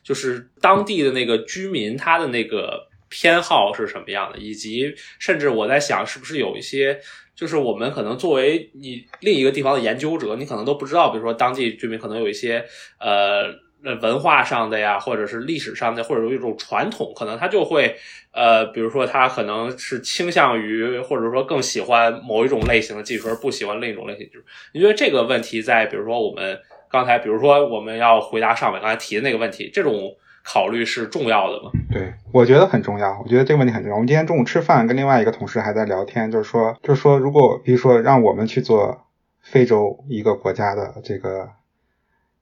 [0.04, 7.00] 就是当地的那个居民他的那个偏好是什么样的，以及甚至我在想，是不是有一些，
[7.36, 12.66] 就是我们可能作为你另一个地方的研究者，你可能都不知道，比如说当地居民可能有一些
[13.00, 13.70] 呃。
[14.00, 17.96] 文化上的呀，或者是历史上的，或者有一种传统，可能他就会，
[18.32, 24.44] 呃，比如说他可能是倾向于，或者说更喜欢某一种类型的技术，而不喜欢另一种类型技术。
[24.76, 26.60] 你觉得这个问题在，比如说我们
[26.92, 31.72] 刚才，比如说我们要回答上面刚才提的那个问题，这种考虑是重要的吗？
[31.92, 33.20] 对，我觉得很重要。
[33.22, 33.96] 我觉得这个问题很重要。
[33.96, 39.06] 我们今天中午吃饭，跟另外一个同事还在聊天，就是说，就是说，如果比如说让我们去做
[39.42, 41.50] 非洲一个国家的这个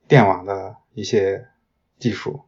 [0.08, 0.76] 电网的。
[0.92, 1.46] 一些
[2.00, 2.40] 技术，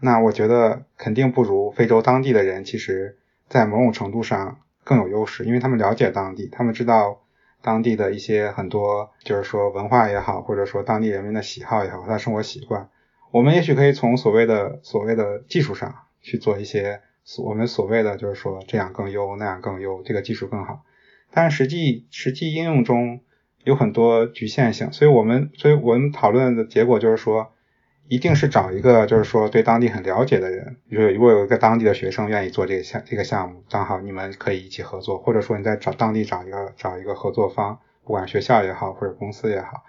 [0.00, 3.18] 那我觉得肯定不如非洲当地的人，其实
[3.50, 7.20] 在某种程度上更有优势，因为他们了解当地，他们知道
[7.60, 12.88] 当地的一些很多，就是说文化也好，或者说当地人民的喜好也好，他生活习惯，
[13.30, 17.00] 我们也许可以从所谓的所谓的技术上去做一些，
[17.44, 20.82] 我们所谓的就是说这样更优，那样更优，这个技术更好。
[21.30, 23.20] 但是实际实际应用中
[23.62, 27.52] 有很多局限性，所以我们所以我们讨论的结果就是说，
[28.08, 39.84] 一定是找一个就是说对当地很了解的人，比如如果有一个当地的学生愿意做这个项这个项目，刚好你们可以一起合作，或者说你在找当地找一个找一个合作方，不管学校也好或者公司也好，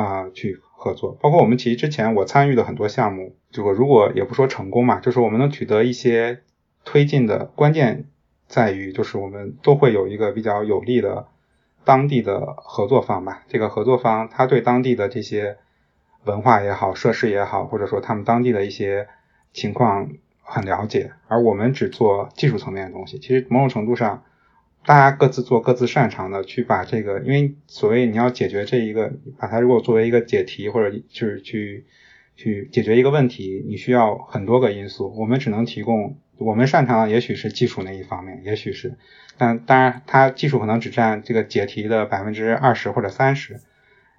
[0.00, 1.16] 啊去合作。
[1.20, 6.40] 包括我们其实之前我参与的很多项目，这个如果也不说成功嘛，就是我们能取得一些
[6.84, 8.04] 推进的关键。
[8.48, 11.26] 在于就是我们都会有一个比较有利的
[11.84, 13.42] 当地的合作方吧。
[13.48, 15.56] 这个合作方他对当地的这些
[16.24, 19.08] 文化也好、设施也好，或者说他们当地的一些
[19.52, 20.08] 情况
[20.42, 23.18] 很了解，而我们只做技术层面的东西。
[23.18, 24.22] 其实某种程度上，
[24.86, 31.84] 大家各自做各自擅长的，去把这个，因为所谓你要解决这一个，把它如果作为一个解题或者就是去
[32.36, 36.16] 去解决一个问题，你需要很多个因素，我们只能提供。
[36.38, 38.98] 我们擅长的也许是技术那一方面，也许是，
[39.38, 43.58] 但当然，它技术可能只占这个解题的百分之二十或者三十，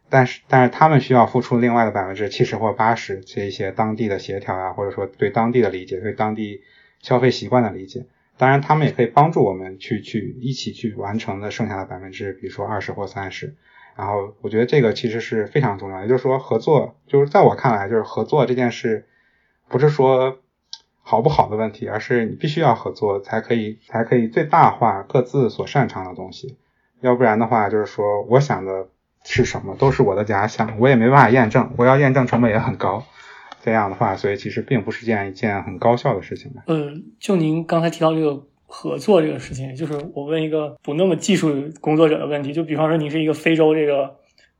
[0.09, 6.61] 但是但是他们需要付出另外的百分之七十或八十这一些当地的协调啊，或者说对当地的理解，对当地
[7.03, 8.07] 消费习惯的理解。
[8.37, 13.55] 当然，他们也可以帮助我们去去一起去完成的剩下的百分之，比如说二十或三十。
[13.95, 19.05] 然后我觉得这个其实是非常重要，也就是说合作，就是在我看来，就是合作这件事，
[19.67, 20.39] 不是说。
[21.09, 26.57] 好不好的问题，而是你必须要合作才可以，才可以最大化各自所擅长的东西。
[26.99, 28.89] 要不然的话，就是说我想的
[29.23, 33.05] 是什么，都是我的假想，我也没办法验证，我要验证成本也很高。
[33.63, 36.51] 这样的话，所以其实并不是件一件很高效的事情。
[36.67, 44.17] 呃，就您刚才提到这个合作这个事情，就是我问一个不那么技术工作者的问题，就比方说您是一个非洲这个。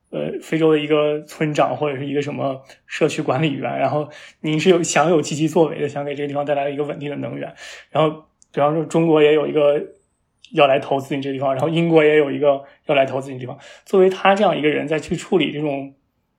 [0.09, 4.07] 呃，非洲的一个村长或者是一个什么社区管理员，然后
[4.39, 7.53] 您是有想有积极作为的，想给这个地方带来一个稳定的能源。
[7.91, 9.85] 然后，比方说中国也有一个
[10.53, 13.57] 要来投资你这个地方，然后英国也有一个要来投资你地方。
[13.83, 15.93] 作为他这样一个人，在去处理这种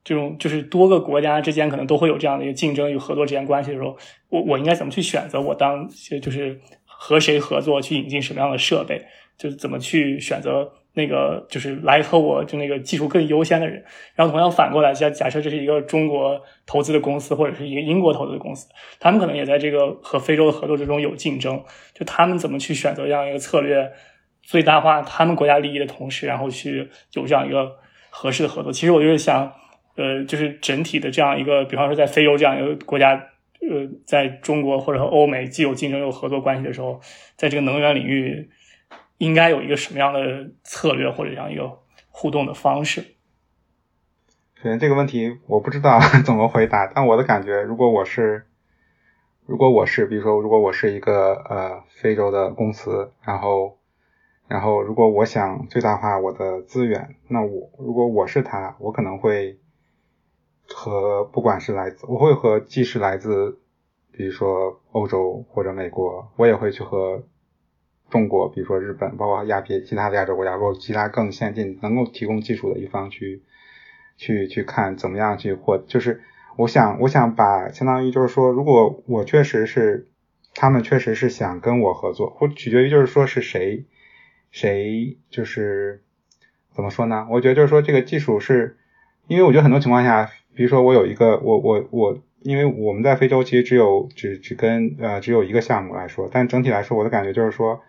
[0.09, 3.95] 这种就是多个国家之间可能都会有这样的一个竞争与合作之间关系的时候，
[4.31, 5.39] 我我应该怎么去选择？
[5.39, 5.87] 我当
[6.23, 9.05] 就是和谁合作，去引进什么样的设备，
[9.37, 10.73] 就是怎么去选择？
[10.95, 18.67] 那个就是来和我就那个技术更优先的人，然后同样反过来，假假设这是一个中国投资的公司或者是一个英国投资的公司，
[18.99, 23.93] 他们可能也在这个和非洲的合作之中有竞争，就他们怎么去选择这样一个策略，
[24.43, 27.77] 最大化他们国家利益的同时，然后去有这样一个
[28.11, 28.73] 合适的合作。
[28.73, 29.53] 其实我就是想，
[29.99, 33.11] 呃，就是整体的这样一个，比方说在非洲这样一个国家，
[33.61, 37.01] 呃，在中国或者和欧美既有竞争又有合作关系的时候，
[37.37, 38.49] 在这个能源领域。
[39.19, 43.01] 应该有一个什么样的策略或者这样一个互动的方式？
[44.55, 48.47] 首先这个问题我不知道 怎么回答，但我的感觉，如果我是，
[49.45, 53.79] 如果我是，比如说，如果我是一个呃非洲的公司，然后，
[54.47, 59.59] 然后如果我想最大化我的资源，那我如果我是他，我可能会
[60.75, 63.59] 和不管是来自，我会和既是来自，
[64.13, 67.25] 比如说欧洲或者美国，我也会去和。
[68.11, 73.43] 中国，比如说日本，包括亚别其他的亚洲国家，或者其他更先进、能够提供技术的一方去，
[74.17, 76.23] 去去看怎么样去获，就是
[76.57, 80.09] 我想，我想把相当于就是说，如果我确实是，
[80.55, 83.85] 他们确实是想跟我合作，或取决于就是说是谁，
[84.51, 86.03] 谁就是
[86.73, 87.27] 怎么说呢？
[87.31, 88.79] 我觉得就是说这个技术是，
[89.27, 92.19] 因为我觉得很多情况下，比如说我有一个，我我我。
[92.41, 97.83] 因为我们在非洲其实只有只只跟呃只有一个项目来说，但整体来说我的感觉就是说。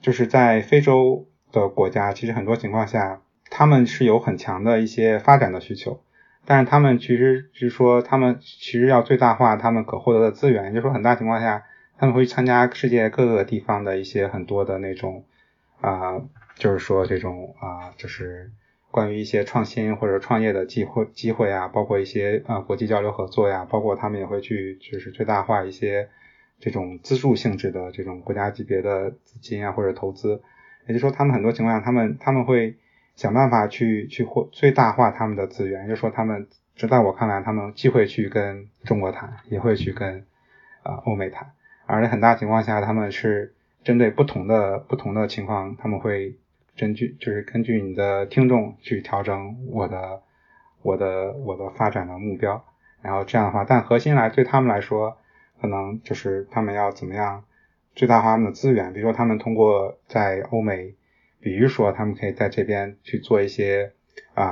[0.00, 6.02] 就是在非洲的国家，其实很多情况下，他们是有很强的一些发展的需求，
[6.44, 11.62] 但是他们其实是说，他们其实要最大化他们可获得的资源，就是说很大情况下，
[11.96, 15.24] 他们会参加世界各个地方的一些很多的那种
[15.80, 16.20] 啊，
[16.56, 18.50] 就是说这种啊，就是
[18.92, 26.08] 关于一些创新或者创业的机会机会啊，包括一些啊国际交流合作呀，包括他们也会去就是最大化一些。
[26.64, 30.40] 这种资助性质的这种国家级别的资金啊，或者投资，
[30.86, 32.76] 也就是说，他们很多情况下，他们他们会
[33.16, 35.88] 想办法去去获最大化他们的资源。
[35.88, 40.24] 就是说，他们这在我看来，他们既会去跟中国谈，也会去跟
[40.84, 41.50] 啊欧美谈，
[41.86, 46.36] 而且很大情况下，他们是针对不同的不同的情况，他们会
[46.76, 50.22] 根据就是根据你的听众去调整我的
[50.82, 52.64] 我的我的发展的目标，
[53.02, 55.16] 然后这样的话，但核心来对他们来说。
[55.60, 57.44] 可能就是他们要怎么样
[57.94, 60.96] 最大化他们的资源，比如说他们通过在欧美，
[61.38, 63.92] 比如说他们可以在这边去做一些
[64.34, 64.44] 啊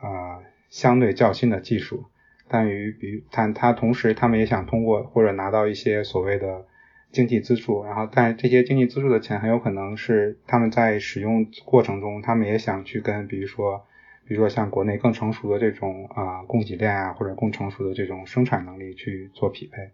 [0.00, 2.06] 啊相对较新的技术，
[2.48, 6.64] 但于比但他同时他们也想通过或者拿到一些所谓的
[7.12, 13.86] 经济资助，然后但这些经济资助的钱很有可能是他们在使用过程中，他们也想去跟比如说，
[14.26, 19.90] 比如说像国内更成熟的这种啊供给链啊，或者更成熟的这种生产能力去做匹配。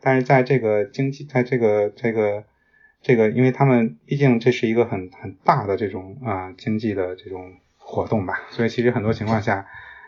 [0.00, 2.44] 但是在这个经济，在这个这个
[3.02, 9.66] 这个，因为他们毕竟这是一个很很大的这种啊经济的这种活动吧，所以其实很多情况下，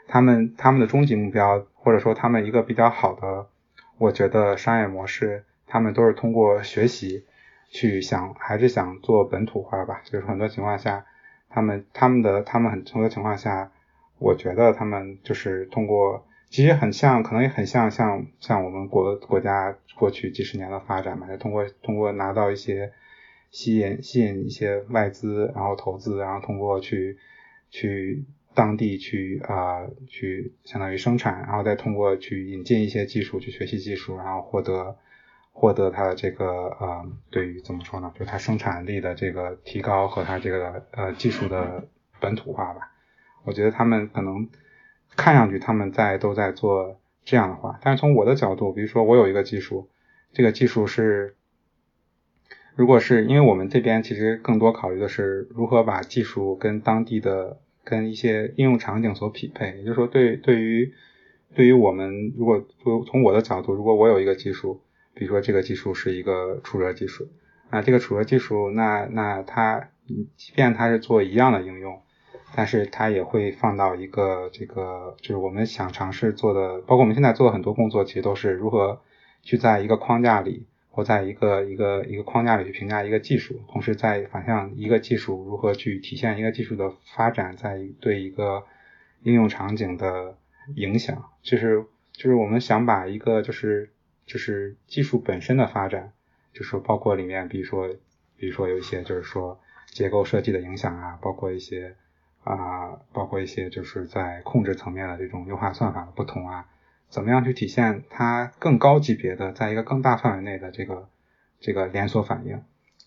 [0.08, 3.46] 他们他们的终极目标，或者说他们一个比较好的，
[3.98, 5.44] 我觉得商业模式。
[5.74, 7.24] 他们都是通过学习
[7.68, 10.02] 去想，还是想做本土化吧？
[10.04, 11.04] 就是很多情况下，
[11.48, 13.72] 他们他们的他们很多情况下，
[14.20, 22.92] 我觉得他们就是通过，其实很像，可能也很像像像我们国国家过去几十年的发展嘛，就通过通过拿到一些
[23.50, 27.18] 吸引吸引一些外资，然后投资，然后通过去
[27.70, 34.96] 去当地去啊去相当于生产，然后再通过去引进一些技术，去学习技术，然后获得。
[35.56, 36.44] 获得它的这个
[36.80, 41.86] 呃，对于怎么说呢，就它生产力的这个提高和它这个呃技术的
[42.20, 42.90] 本土化吧。
[43.44, 44.48] 我觉得他们可能
[45.16, 49.88] 看上去他们在都在做这样的话，但是从我的角度，比如说我有一个技术，
[50.32, 51.36] 这个技术是，
[52.74, 60.92] 如果是因为我们这边其实更多考虑的是如何把技术跟当地的跟一些应用场景所匹配，也就是说，对对于
[61.54, 62.66] 对于我们如果
[63.06, 64.80] 从我的角度，如果我有一个技术。
[65.14, 67.28] 比如说这个技术是一个储热技术，
[67.70, 69.88] 那这个储热技术，那那它
[70.36, 72.02] 即便它是做一样的应用，
[72.54, 79.00] 但是它也会放到一个这个就是我们想尝试做的，包括我们现在做的很多工作，其实都是如何
[79.42, 88.64] 去在一个框架里或在一个一个一个框架里去评价一个技术，同时在反向一个技术如何去体现一个技术的发展在对一个
[89.22, 90.36] 应用场景的
[90.74, 93.90] 影响，就是就是我们想把一个就是。
[94.26, 96.12] 就是技术本身的发展，
[96.52, 97.88] 就是包括里面，比如说，
[98.36, 101.94] 比如说有一些就是说结构设计的影响啊，包括一些
[102.42, 106.66] 啊，包括一些就是在控制层面的这种优化算法的不同啊，
[107.08, 111.08] 怎么样去体现它更高级别的，在一个更大范围内的这个
[111.60, 112.62] 这个连锁反应。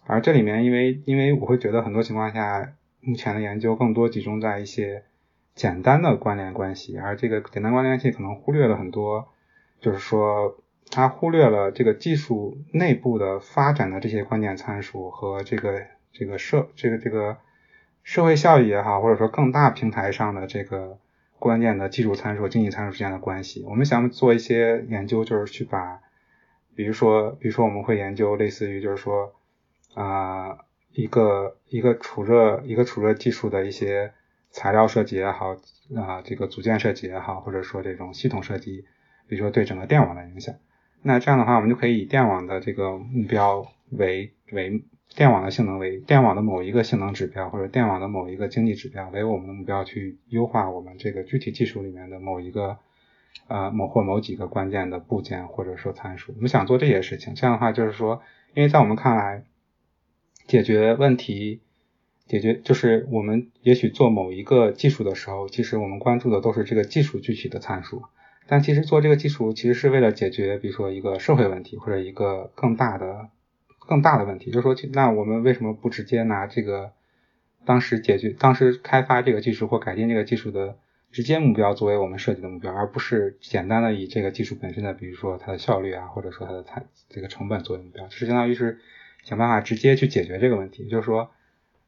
[0.06, 5.04] 而这里面，因为因为我会觉得很多情况下，目前的研究更多集中在一些
[5.56, 9.30] 简单的关联关系，而这个简单关联关系可能忽略了很多，
[9.82, 10.60] 就是说。
[10.98, 17.38] 它忽略了这个技术内部的发展的这些关键参数和这个这个社这个这个
[18.02, 20.98] 社会效益也好，或者说更大平台上的这个
[21.38, 23.64] 关键的技术参数、经济参数之间的关系。
[23.70, 26.02] 我们想做一些研究，就是去把，
[26.74, 29.36] 比如说，比如说我们会研究类似于就是说
[29.94, 34.14] 啊一个一个储热一个储热技术的一些
[34.50, 35.58] 材料设计也好
[35.96, 38.88] 啊这个组件设计也好，或者说这种系统设计，
[39.28, 40.56] 比如说对整个电网的影响。
[41.02, 44.84] 那这样的话，我们就可以以电网的这个目标为为
[45.16, 52.78] 电网的性能为电网的某一个性能指标，或者电网的某一个经济指标为我们的目标去优化我们这个具体技术里面的某一个
[53.48, 56.34] 呃某或某几个关键的部件或者说参数。
[56.36, 58.22] 我们想做这些事情，这样的话就是说，
[58.54, 59.44] 因为在我们看来，
[60.46, 61.62] 解决问题
[62.26, 68.04] 解决就是我们也许做某一个技术的时候，其实我们关注的都是这个技术具体的参数。
[68.48, 73.30] 但其实做这个技术，其实是为了解决，比如说一个社会问题，或者一个更大的、
[73.78, 74.52] 更大的问题。
[74.52, 76.94] 就是说，那我们为什么不直接拿这个
[77.66, 80.78] 当时解决、当时开发这个技术或改进这个技术的
[81.12, 88.80] 直接目标作为我们设计的目标，而不是简单的以这个技术本身的，比如说它的效率啊，或者说它的产这个成本作为目标，就是相当于是
[89.24, 90.88] 想办法直接去解决这个问题。
[90.88, 91.30] 就是说，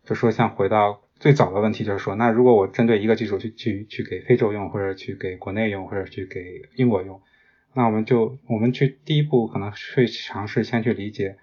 [0.03, 1.01] 就说像回到。
[1.19, 7.21] 最早的问题就是说，那如果我针对一个技术去去去给非洲用，或者去给国内用，或者去给英国用，
[7.73, 11.35] 那我们就我们去第一步可能会尝试先去理解，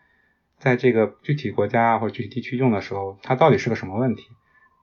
[0.59, 4.25] 在这个具体国家或者具体地区用的时候，它到底是个什么问题？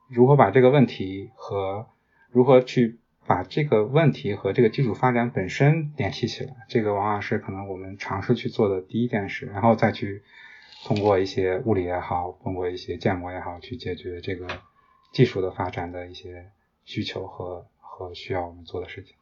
[0.08, 1.88] 如何把这个问题和
[2.30, 6.54] 如何去把这个问题和这个技术发展本身联系起来？
[6.68, 10.22] 这个往往是可能我们尝试去做的第一件事，然后再去
[10.84, 14.46] 通过一些物理也好，通过一些建模也好，去解决这个。
[15.14, 16.50] 技术的发展的一些
[16.84, 19.14] 需求和和需要我们做的事情。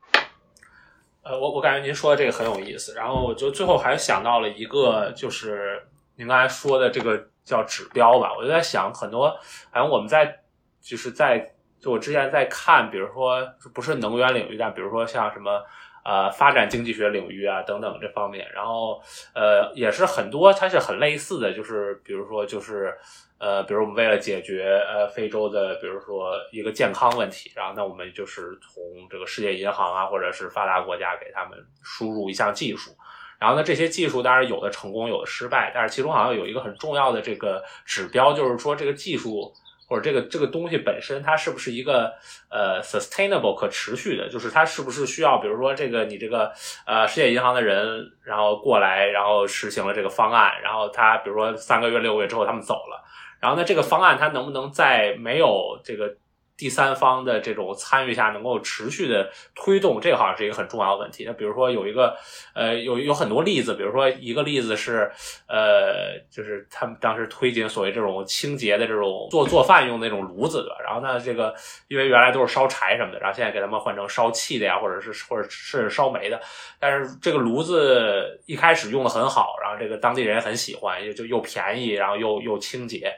[1.23, 2.95] 呃，我我感觉您说的这个很有意思。
[2.95, 5.87] 然后我就最后还想到了一个，就是
[6.17, 8.35] 您刚才说的这个叫指标吧。
[8.35, 9.29] 我就在想，很多
[9.71, 10.41] 好像我们在
[10.81, 15.63] 就是在就我之前在看，比如说不是能源领域但比如说像什么
[16.07, 18.99] 呃发展经济学领域啊等等这方面，然后
[19.35, 22.97] 呃也是很多它是很类似的，就是比如说就是。
[23.43, 28.81] 呃，比如我们为了解决呃非洲的，比如说一个健康问题，然后那我们就是从
[29.11, 32.93] 这个世界银行啊，或者是发达国家给他们输入一项技术，
[33.41, 39.53] 然后呢，这些技术当然有的成功，有的失败，但是其中好像有一个很重要的这个指标，就是说这个技术
[39.87, 42.13] 或者这个这个东西本身，它是不是一个
[42.49, 46.53] 呃 sustainable 可持续的，就是它是不是需要，比如说这个你这个
[46.87, 53.05] 呃世界银行的人，然后过来，然后实行了这个方案，然后他比如说三个月、六个月之后他们走了，
[53.41, 56.15] 然后呢，这个方案它能不能在没有这个
[56.63, 61.25] 第三方的这种参与下，能够持续的推动，这个好像是一个很重要的问题。
[61.27, 62.17] 那比如说有一个，
[62.55, 65.11] 呃，有有很多例子，比如说一个例子是，
[65.49, 71.53] 呃，就是他们当时推进所谓这种清洁的这种做做饭用那种炉子的，然后呢，这个
[71.89, 76.41] 因为原来都是烧柴什么的，然后现在给他们换成烧气的呀，或者是或者是烧煤的，
[76.79, 83.13] 但是这个炉子一开始用的很好，然后这个当地人很喜欢，就又便宜，然后又又清洁。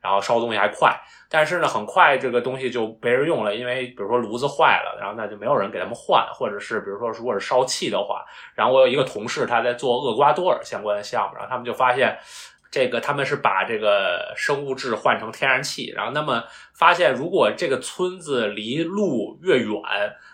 [0.00, 0.98] 然后烧东西还快，
[1.28, 8.24] 但是呢，很快这个东西就没人用了，因为比如说炉子坏了，然后那就没有人给他们换，或者是比如说如果是烧气的话，
[8.54, 12.18] 然后我有一个同事他在做厄瓜多尔相关的项目，然后他们就发现，
[12.70, 16.44] 这个他们是把这个生物质换成天然气，然后那么
[16.74, 19.70] 发现如果这个村子离路越远。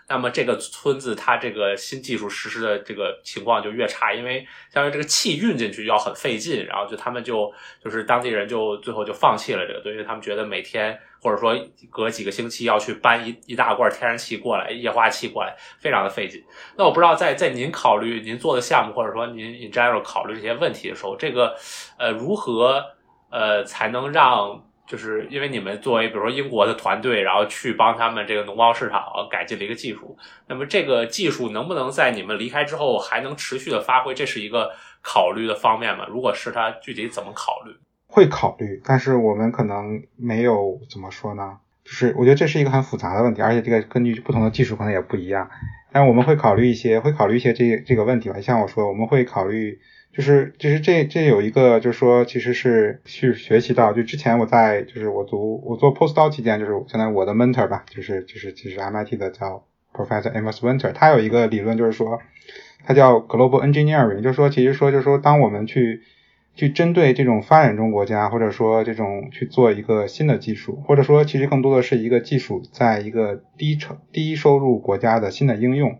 [0.08, 4.38] 那么这个村子它这个新技术实施的这个情况就越差，因为
[4.72, 11.54] 相当于这个气运进去要很费劲，然后就他们就就是当地人就最后就放弃了这个，因为他们觉得每天或者说
[11.90, 16.42] 隔几个星期要去搬一一大罐天然气过来、液化气过来，非常的费劲。
[16.76, 21.56] 那我不知道在在您考虑您做的项目或者说您 in general 考虑这些问题的时候，这个
[21.98, 22.84] 呃如何
[23.30, 34.14] 呃才能让就是因为你们作为比如说英国的团队，然后去帮他们这个农贸市场改进了一个技术，那么这个技术能不能在你们离开之后还能持续的发挥？
[34.14, 34.70] 这是一个
[35.02, 36.06] 考虑的方面吗？
[36.08, 37.76] 如果是，它具体怎么考虑？
[38.16, 41.58] 会考虑，但是我们可能没有怎么说呢？
[41.84, 45.50] 就是我觉得这是一个很复杂的问题，而且这个根据不同的技术可能也不一样。
[45.92, 48.40] 但我们会考虑一些，会考虑一些这这个问题吧。
[48.40, 49.78] 像我说，我们会考虑。
[50.14, 62.18] 就是，就是这这有一个，就是说，其实是去学习到，就之前我在，就是我读我做 postdoc 期间，就是相当于我的 mentor 吧，就是就是其实 MIT 的叫 Professor Amos Winter，他有一个理论，就是说，
[62.86, 66.00] 他叫 global engineering，就是说，其实说就是说，当我们去
[66.56, 75.98] 去针对这种发展中国家，或者说这种去做一个新的技术，或者说其实更多的是一个技术在一个低成低收入国家的新的应用，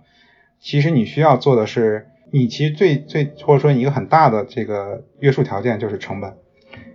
[0.59, 2.09] 其实你需要做的是。
[2.33, 6.35] 你其实最最或者说你一个很大的这个约束条件就是成本，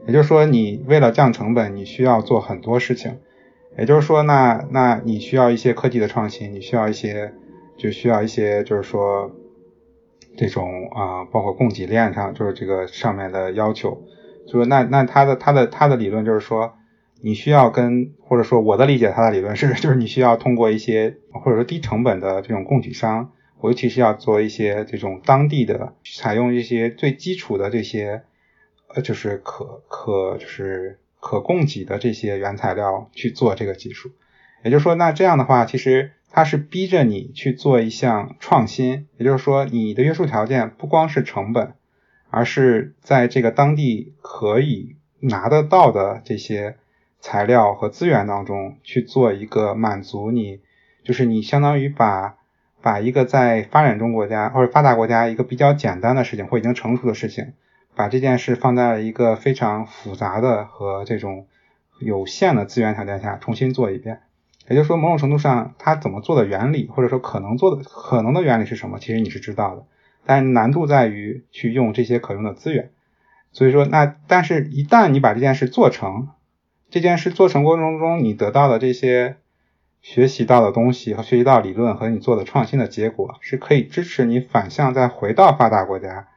[0.05, 3.18] 也就是说你为了降成本，你需要做很多事情，
[3.78, 7.32] 也就是说那那你需要一些科技的创新，你需要一些
[7.78, 9.32] 就需要一些就是说
[10.38, 14.04] 这种啊包括供给链上就是这个上面的要求，
[14.48, 16.74] 就是那那他的他的他的理论就是说
[17.22, 23.32] 你需要跟或者说我的理解他的理论是就是你需要通过一些或者说低成本的这种供给商。
[23.64, 28.24] 尤其是要做一些这种当地的，采用一些最基础的这些，
[28.88, 34.10] 呃，就是可可就是可供给的这些原材料去做这个技术。
[34.64, 39.08] 也就是说，那这样的话，其实它是逼着你去做一项创新。
[39.18, 41.74] 也就是说，你的约束条件不光是成本，
[42.30, 46.78] 而是在这个当地可以拿得到的这些
[47.20, 50.62] 材料和资源当中去做一个满足你，
[51.04, 52.38] 就是你相当于把。
[52.84, 57.54] 把一个在发展中国家或者发达国家一个比较简单的事情或已经成熟的事情，
[57.94, 61.46] 把这件事放在了一个非常复杂的和这种
[62.00, 64.22] 有限的资源条件下重新做一遍。
[64.72, 69.86] 也就是说，某种程度上，它怎么做的原理或者说可能做的可能的原理是什么，其实你是知道的，
[70.26, 72.91] 但难度在于去用这些可用的资源。
[73.51, 76.30] 所以说，那但是一旦你把这件事做成，
[76.89, 79.38] 这件事做成过程中你得到的这些。
[80.03, 86.28] 学习到的东西和学习到理论和你做的创新的结果，是可以支持你反向再回到发达国家，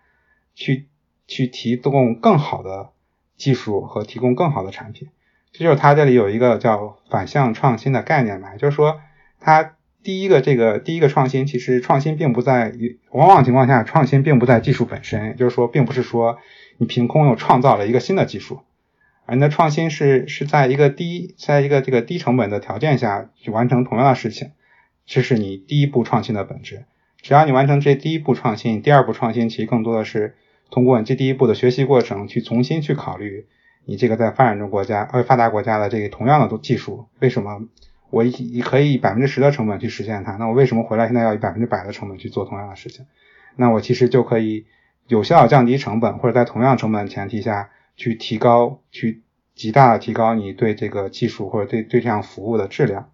[0.54, 0.86] 去
[1.26, 2.90] 去提供更好的
[3.38, 5.08] 技术和提供更好的产品。
[5.56, 9.00] 这就是他这里有一个叫反向创新的概念嘛，就是说，
[9.38, 16.38] 他第一个这个第一个创新，其实创新并不在于，往往情况下创新并不在技术本身，就是说，并不是说
[16.76, 18.62] 你凭空又创造了一个新的技术。
[19.26, 24.50] 而你的创新是是在一个低，在一个这个低成本的条件下去完成同样的事情，
[25.06, 26.84] 这是你第一步创新的本质。
[27.22, 30.34] 只要你完成这第一步创新，第二步创新其实更多的是
[30.70, 33.46] 通过你这第一步的学习过程去重新去考虑
[33.84, 37.62] 你这个在发展中国家呃发达国家的这个同样的技术，为什么
[38.10, 40.32] 我以可以以百分之十的成本去实现它？
[40.36, 43.06] 那我为什么回来现在要以百分之百的成本去做同样的事情？
[43.56, 44.66] 那我其实就可以
[45.06, 47.70] 有效降低成本，或者在同样成本前提下。
[47.96, 49.22] 去提高，去
[49.54, 53.08] 极大的提高你对这个技术或者对对这样服务的质量。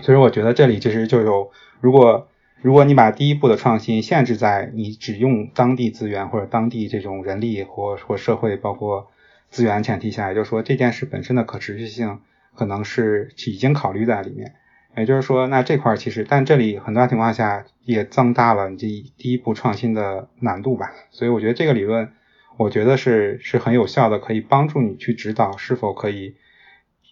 [0.00, 1.50] 所以我觉得这里其实就有，
[1.82, 2.26] 如果
[2.62, 9.10] 如果你把第一步的创新限制在你只用当地资源或者当地这种人力或或社会包括
[9.52, 12.20] 资源前提下，也就是说这件事本身的可持续性
[12.56, 14.54] 可能是已经考虑在里面。
[14.96, 18.86] 也就是说，那这块其实，但这里很大情况下也增大了你这
[19.16, 20.90] 第一步创新的难度吧。
[21.10, 22.12] 所以我觉得这个理论，
[22.58, 26.34] 我觉得是是很有效的，可以帮助你去指导是否可以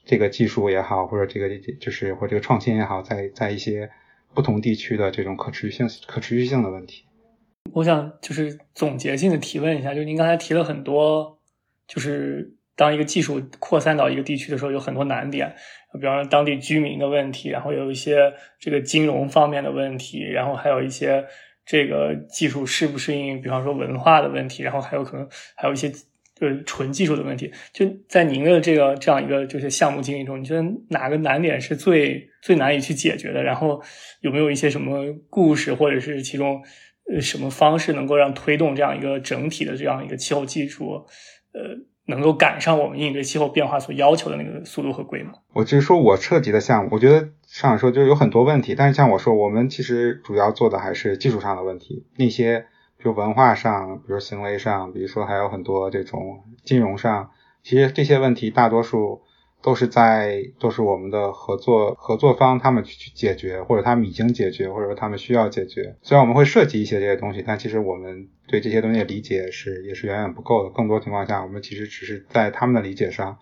[0.05, 1.49] 这个技术也好，或者这个
[1.80, 3.91] 就是或者这个创新也好，在在一些
[4.34, 7.05] 不同地区的这种可持续性可持续性的问题。
[7.72, 11.38] 我想就是总结性的提问一下，就是您刚才提了很多，
[11.93, 15.53] 就是当一个技术扩散到一个地区的时候，有很多难点。
[16.01, 21.26] 比方说当地居民的问题，然后有一些这个金融方面的问题，然后还有一些
[21.66, 25.91] 这个技术适不适应，比方说文化的问题，然后还有可能还有一些
[26.41, 27.53] 呃纯技术的问题。
[27.72, 33.43] 就在您的这个这样一个就是项目经历中，你觉得哪个难点是最最难以去解决的？
[33.43, 33.82] 然后
[34.20, 36.62] 有没有一些什么故事，或者是其中
[37.12, 41.05] 呃什么方式能够让推动这样一个整体的这样一个气候技术，
[41.53, 41.61] 呃？
[42.07, 45.32] 能够赶上我们应对气候变化所要求的那个速度和规模。
[45.53, 52.66] 我只是说我涉及的项目，我觉得上说就是有很多问题，但是像我说，我们其实主要做的还是技术上的问题，那些
[52.98, 57.30] 就文化上，比如行为上，比如说还有很多这种金融上，
[57.62, 59.22] 其实这些问题大多数。
[59.62, 65.96] 都是在都是我们的合作合作方，他们去去解决，或者他们已经解决，或者说他们需要解决。
[66.00, 70.70] 虽然我们会涉及一些这些东西，但其实我们对这些东西的理解是也是远远不够的。
[70.70, 73.38] 更多情况下，我们其实只是在他们的理解上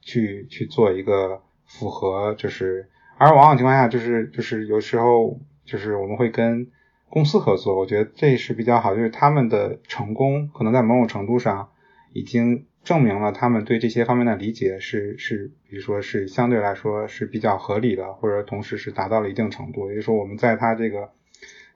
[0.00, 2.88] 去去做一个符合，就是
[3.18, 6.68] 而往往情况下就是就是有时候就是我们会跟
[7.10, 11.70] 公司合作，我觉得这是比较好，就是他们的成功可能在某种程度上
[12.12, 12.66] 已经。
[12.86, 19.88] 证明了他们对这些方面的理解是是，比如说是相对来说是比较合理的，或者同时是达到了一定程度。
[19.88, 21.10] 也就是说，我们在他这个，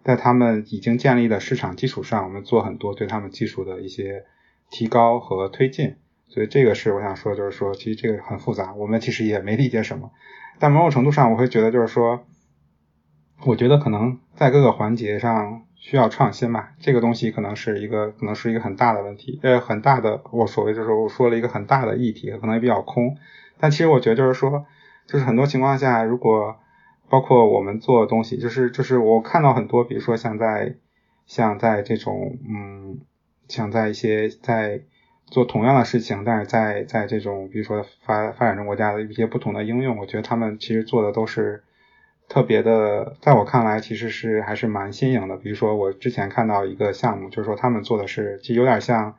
[0.05, 4.25] 在他们已经建立的市场基础上，我们做很多对他们技术的一些
[4.71, 5.97] 提高和推进。
[6.29, 10.13] 所以这个是我想说，就是说，其实这个很复杂，我们其实也没理解什么。
[10.61, 12.25] 但某种程度上，我会觉得就是说，
[13.45, 15.67] 我觉得可能在各个环节上。
[15.81, 16.69] 需要创新嘛？
[16.79, 23.17] 这个东西可能是一个，可能是一个很大的问题，呃，很大的，我所谓就是我说了一个很大的议题，可能也比较空。
[23.59, 24.67] 但其实我觉得就是说，
[25.07, 26.57] 就是很多情况下，如果
[27.09, 30.77] 包括我们做东西，就是就是我看到很多，比如说像在
[31.27, 32.99] 像在这种，嗯，
[33.49, 34.83] 像在一些在
[35.27, 41.65] 做同样的事情，但是在在这种比如说发发展中国家的一些不同的应用，我觉得他们其实做的都是。
[42.31, 45.37] 特别的，在我看来，其实是还是蛮新颖的。
[45.37, 49.17] 比如说，我之前看到一个项目，就是说他们做的是，其实有点像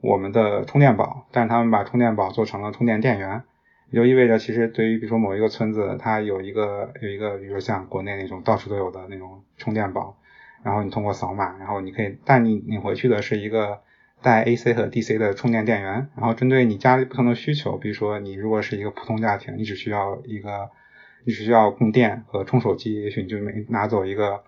[0.00, 3.44] 我们的充电宝，但是他们把充电宝做成了充电电源，
[3.92, 10.16] 也就意味着，其实对于比如说某一个村子，它有一个有一个，比如说像国内那种到处都有的那种充电宝，
[10.64, 13.78] 然后你通过扫码，然后你可以，但你领回去的是一个
[14.20, 20.70] 带 AC 和 DC 的充电电源，然后针对你家里不同的需求，比如说你如果是一个普通家庭，你只需要一个。
[21.28, 24.42] 你只需要供电和充手机，也许你就没拿走一个，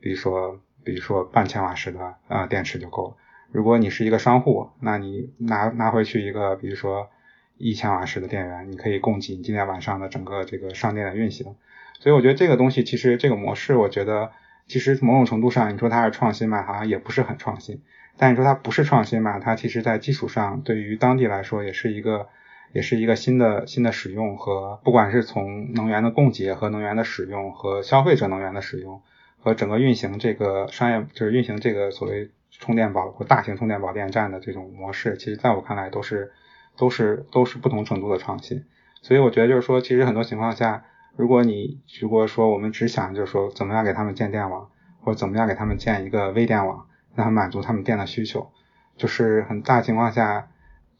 [0.00, 3.16] 比如说，比如说半千瓦时的啊电池就够了。
[3.50, 7.10] 如果你是一个商户，那你拿拿回去一个，比如说
[7.58, 11.54] 一千瓦时的电源，你可以供给你今天晚上的整个这个商店的运行。
[12.00, 14.32] 所以我觉得这个东西其实这个模式，我觉得
[14.66, 17.82] 其实某种程度上，你说它是创新嘛，好像也不是很创新。
[18.16, 22.30] 但你说它不是创新嘛，它其实在基础上对于当地来说也是一个。
[22.72, 29.02] 也是一个新的新的使用和不管是从能源的供给和能源的使用和消费者能源的使用
[29.38, 36.32] 和整个运行这个商业就是运行这个所谓充电宝或大型充电宝电站的这种模式，其实在我看来都是
[36.76, 38.64] 都是都是不同程度的创新。
[39.00, 40.84] 所以我觉得就是说，其实很多情况下，
[41.16, 44.70] 如果你如果说我们只想就是说怎么样给他们建电网
[45.00, 48.50] 或者怎么样给他们建一个微电网，让他满足他们电的需求，
[48.96, 50.48] 就是很大情况下。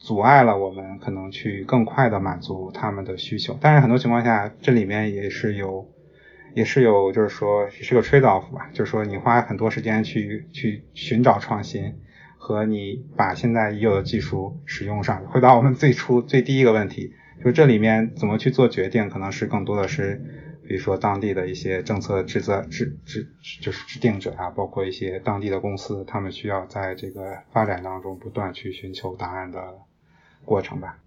[0.04, 5.88] 阻碍了我们可能去更快的满足他们的需求，但是很多情况下，这里面也是有，
[6.54, 11.94] 也是有，就是说也是个 trade off 吧，就是说你花很多时间去去寻找创新，
[12.36, 15.24] 和你把现在已有的技术使用上。
[15.26, 20.20] 回答我们最初最第一个问题，就是这里面怎么去做决定，可能是更多的是，
[20.66, 23.28] 比如说当地的一些政策制策制制
[23.60, 29.60] 就是制定者啊，包括一些当地的公司，他们需要在这个发展当中不断去寻求答案的。
[30.44, 30.98] 过程吧。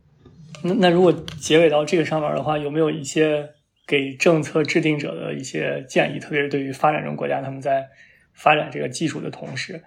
[0.63, 3.49] 那那如果结尾到这个上面的话，有没有一些
[3.85, 6.19] 给政策制定者的一些建议？
[6.19, 7.87] 特别是对于发展中国家，他们在
[8.33, 9.83] 发展这个技术的同时，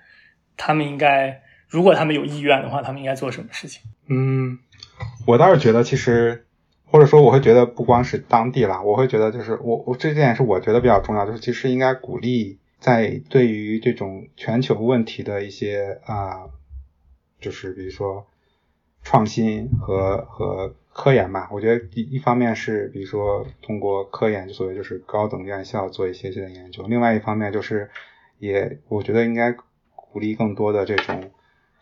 [0.56, 3.82] 他们应该，如果他们有意愿的话，他们应该做什么事情？
[4.08, 4.58] 嗯，
[5.26, 6.46] 我倒是觉得，其实
[6.84, 16.46] 或者说，我会觉得不光是当地啦，我会觉得就是我我这件是我觉得比较重要，就是其实应该鼓励在对于这种全球问题的一些啊，
[17.40, 18.27] 就是比如说
[19.08, 27.88] 创新和和科研吧，我觉得一一方面是比如说通过科研，就所谓就是高等院校做一些这的研究，另外一方面就是
[28.38, 29.56] 也我觉得应该
[29.96, 31.30] 鼓励更多的这种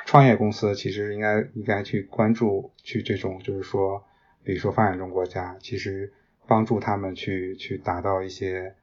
[0.05, 4.05] 创业公司，其实应该应该去关注去这种就是说，
[4.45, 6.12] 比如说发展中国家，其实
[6.47, 8.77] 帮助他们去去达到一些。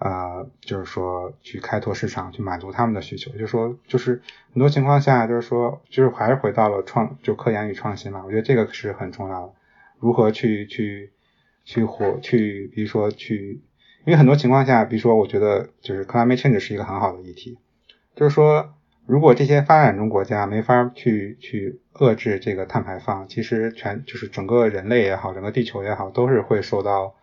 [0.00, 3.30] 呃，就是说去开拓市场，去满足他们的需求。
[3.32, 4.22] 就是说，就是
[4.54, 8.22] 很多情况下，就是说，就是还是回到了创，就科研与创新嘛。
[8.24, 9.52] 我觉得这个是很重要的。
[9.98, 11.12] 如何去去
[11.66, 13.60] 去活去，比如说去，
[14.06, 17.58] 因为很多情况下，比如说，我觉得就是 climate change 是一个很好的议题。
[18.16, 18.72] 就是说，
[19.04, 27.14] 如果这些发展中国家没法去去遏制这个碳排放，其实全就是整个人类也好，整个地球也好，都是会受到。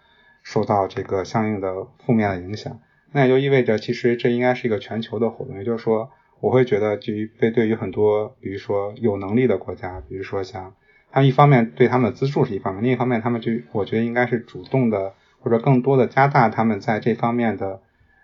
[0.49, 2.79] 受到这个相应的负面的影响，
[3.11, 5.57] 那也就意味着，其实这应该是一个全球的活动。
[5.57, 10.73] 也就是说，我会觉得，对于对对于很多，比如说有能力的国家，比如说像
[11.11, 17.81] 他们一方面对他们的资助是一方面，另一方面他们就我觉得应该是主动的或者更多的加大他们在这方面的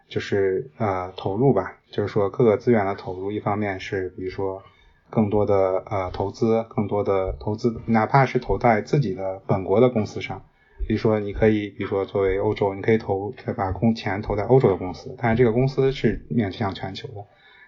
[0.07, 1.79] 就是呃投入吧。
[1.91, 4.63] 就是说各个资源的投入，一方面是比如说
[5.09, 10.41] 更多的呃投资，更多的投资，哪怕是投在自己的本国的公司上。
[10.87, 17.25] 比如说，你可以，比如说作为欧洲，你可以投，把公钱投在欧洲的公司，但是这个公司是面向全球的。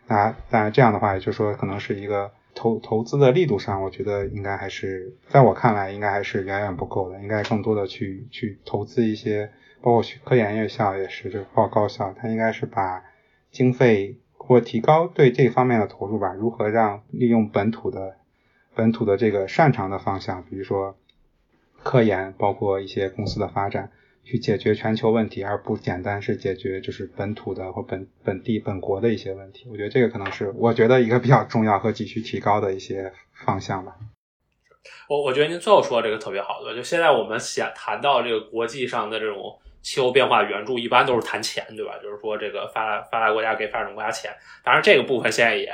[0.07, 7.19] 那当然这样的话，也就是说，可能是一个投投资的力度上，我觉得应该还是，在我看来，应该还是远远不够的。
[7.21, 9.49] 应该更多的去去投资一些，
[9.81, 13.03] 包括科研院校也是，就是报高校，它应该是把
[13.51, 16.33] 经费或提高对这方面的投入吧。
[16.33, 18.17] 如何让利用本土的
[18.75, 20.95] 本土的这个擅长的方向，比如说。
[21.85, 23.91] 科研包括一些公司的发展，
[24.23, 29.67] 去解决全球问题，而不简单是解决就是本土的或本本地本国的一些问题。
[29.69, 33.13] 我觉得这个可能是我觉得一个比较重要和急需提高的一些
[33.45, 33.95] 方向吧。
[35.07, 36.75] 我我觉得您最后说这个特别好，对？
[36.75, 41.99] 就现在我们想谈到这个国际上的这种气候变化援助，一般都是谈钱，对吧？
[42.01, 44.31] 就是说这个发达发达国家给发展国家钱，
[44.63, 45.71] 当然这个部分现在也。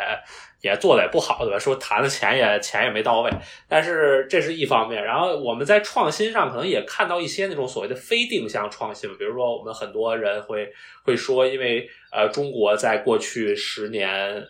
[0.61, 1.59] 也做的也不好，对吧？
[1.59, 3.31] 说谈的钱也钱也没到位，
[3.67, 5.03] 但是这是一方面。
[5.03, 10.71] 然后我们在创新上可能也看到一些那种所谓的非定向创新，比如说我们很多人会
[11.03, 14.09] 会说，因为呃中国在过去十年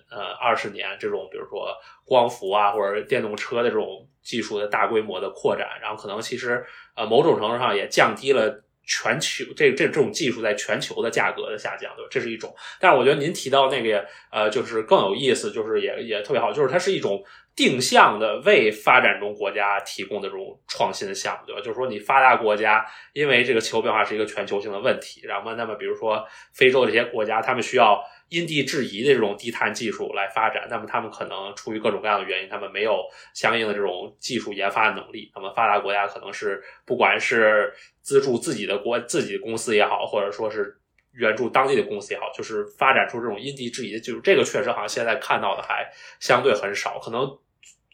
[0.10, 1.74] 呃二十年这种比如说
[2.06, 6.64] 光伏啊或者电动车的这种技术的大规模的扩展，然后可能其实
[6.96, 8.64] 呃某种程度上也降低了。
[8.92, 12.10] 全球这这这种技术在全球的价格的下降，对吧？
[12.12, 12.54] 这是一种。
[12.78, 17.24] 但是我觉得您提到那个也呃，就是更有意思，就是也也特别好，就是它是一种
[17.56, 21.62] 定向的为发展中国家提供的这种创新的项目，对吧？
[21.62, 28.04] 就是说你发达国家因为这个气候变化是一个全球性的问题，然后那么比如说非洲这些国家，他们需要。
[28.32, 33.04] 因地制宜的这种低碳技术来发展，那么他们可能出于各种各样的原因，他们没有
[33.34, 35.30] 相应的这种技术研发能力。
[35.36, 40.74] 那么发达国家可能是不管是资助自己的国自己的公司也好，或者说是
[41.12, 44.22] 援助当地的公司也好，就是发展出这种因地制宜的技术。
[44.22, 47.38] 这个确实好像现在看到的还相对很少，可能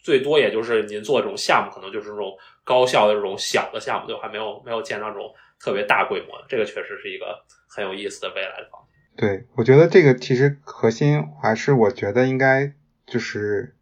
[0.03, 6.45] 最多也就是您做这种项目，可能就是这种高效的这种小的项目，就还没有没有见到这种特别大规模的。
[6.47, 8.96] 这个确实是一个很有意思的未来的方向。
[9.17, 12.71] 对，我觉得这个其实核心还是我觉得应该
[13.07, 13.75] 就是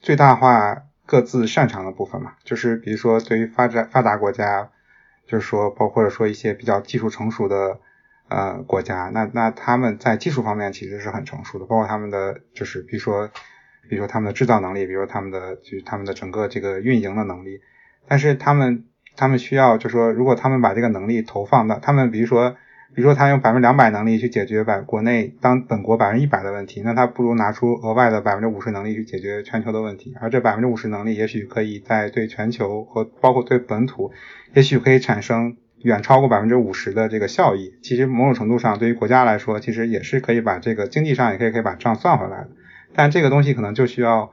[0.00, 2.32] 最大化各自擅长的部分嘛。
[2.44, 4.70] 就是比如说对于发展发达国家，
[5.26, 7.78] 就是说包括说一些比较技术成熟的
[8.30, 13.28] 呃国家，那那他们在技术方面其实是很成熟的，包括他们的就是比如说
[13.90, 17.60] 比如说他们的制造能力，比如说他们的就是他们的整个这个运营的能力，
[18.08, 22.56] 但是他们他们需要就是说如果他们把这个能力投放到他们比如说。
[22.92, 30.12] 比如说，他用百分之两百能力去解决百国内当本国百分之一百的问题，那他不如拿出额外的百分之五十能力去解决全球的问题。
[30.20, 34.10] 而这百分之五十能力，也许可以在对全球和包括对本土，
[34.54, 37.74] 也许可以产生远超过百分之五十的这个效益。
[37.80, 42.48] 其实某种程度上，对于国家来说，其实也是可以把这个经济上也可以可以把账算回来的。
[42.92, 44.32] 但这个东西可能就需要，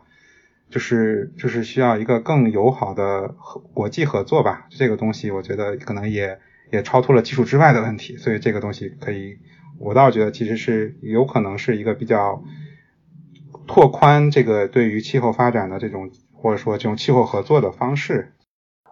[0.72, 4.66] 就是就是需要一个更友好的合国际合作吧。
[4.72, 6.40] 这个东西，我觉得可能也。
[6.72, 9.38] 也超脱了技术之外的问题，所以这个东西可以，
[9.80, 12.42] 我倒觉得其实是有可能是一个比较
[13.68, 18.34] 拓宽这个对于气候发展的这种或者说这种气候合作的方式。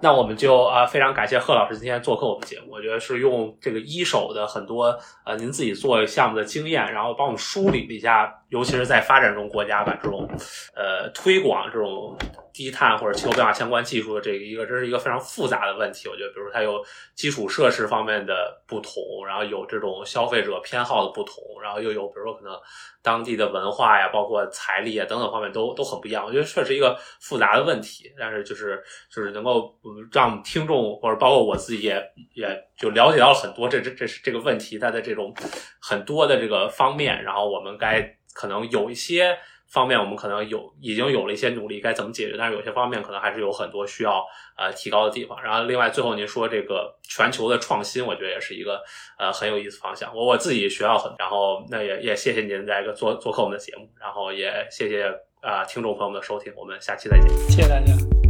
[0.01, 10.27] 那我们就啊非常感谢贺老师今天做客我们节目，我觉得是用这个一手的很多呃您自己做项目的经验，然后帮我们梳理了一下，尤其是在发展中国家把这种
[10.75, 12.15] 呃推广这种。
[12.55, 16.07] 低碳或者气候变化相关技术的这一个，这是一个非常复杂的问题。
[16.07, 16.81] 我觉得，比如它有
[17.13, 22.57] 基础设施方面的不同，然后有这种消费者偏好的不同，然后又有比如说可能
[23.03, 26.25] 当地的文化呀，包括财力啊等等方面都都很不一样。
[26.25, 28.81] 我觉得确实一个复杂的问题，但是就是
[29.13, 29.77] 就是能够
[30.13, 32.01] 让听众或者包括我自己也
[32.35, 32.47] 也
[32.77, 35.35] 就了解到了很多这这这是这个问题它的这种
[35.81, 39.37] 很多的这个方面，然后我们该可能有一些。
[39.67, 42.35] 方面我们可能有已经有了一些努力，该怎么解决？
[42.37, 44.23] 但是有些方面可能还是有很多需要
[44.57, 45.41] 呃提高的地方。
[45.41, 48.81] 然后另外最后您说这个全球的创新，我觉得也是一个
[49.17, 50.15] 呃很有意思方向。
[50.15, 55.11] 我我自己学到很，然后那也也谢谢您在一个做做客我们的节目，然后也谢谢
[55.41, 58.24] 啊听众朋友们的收听，我们下期再见，谢谢大家。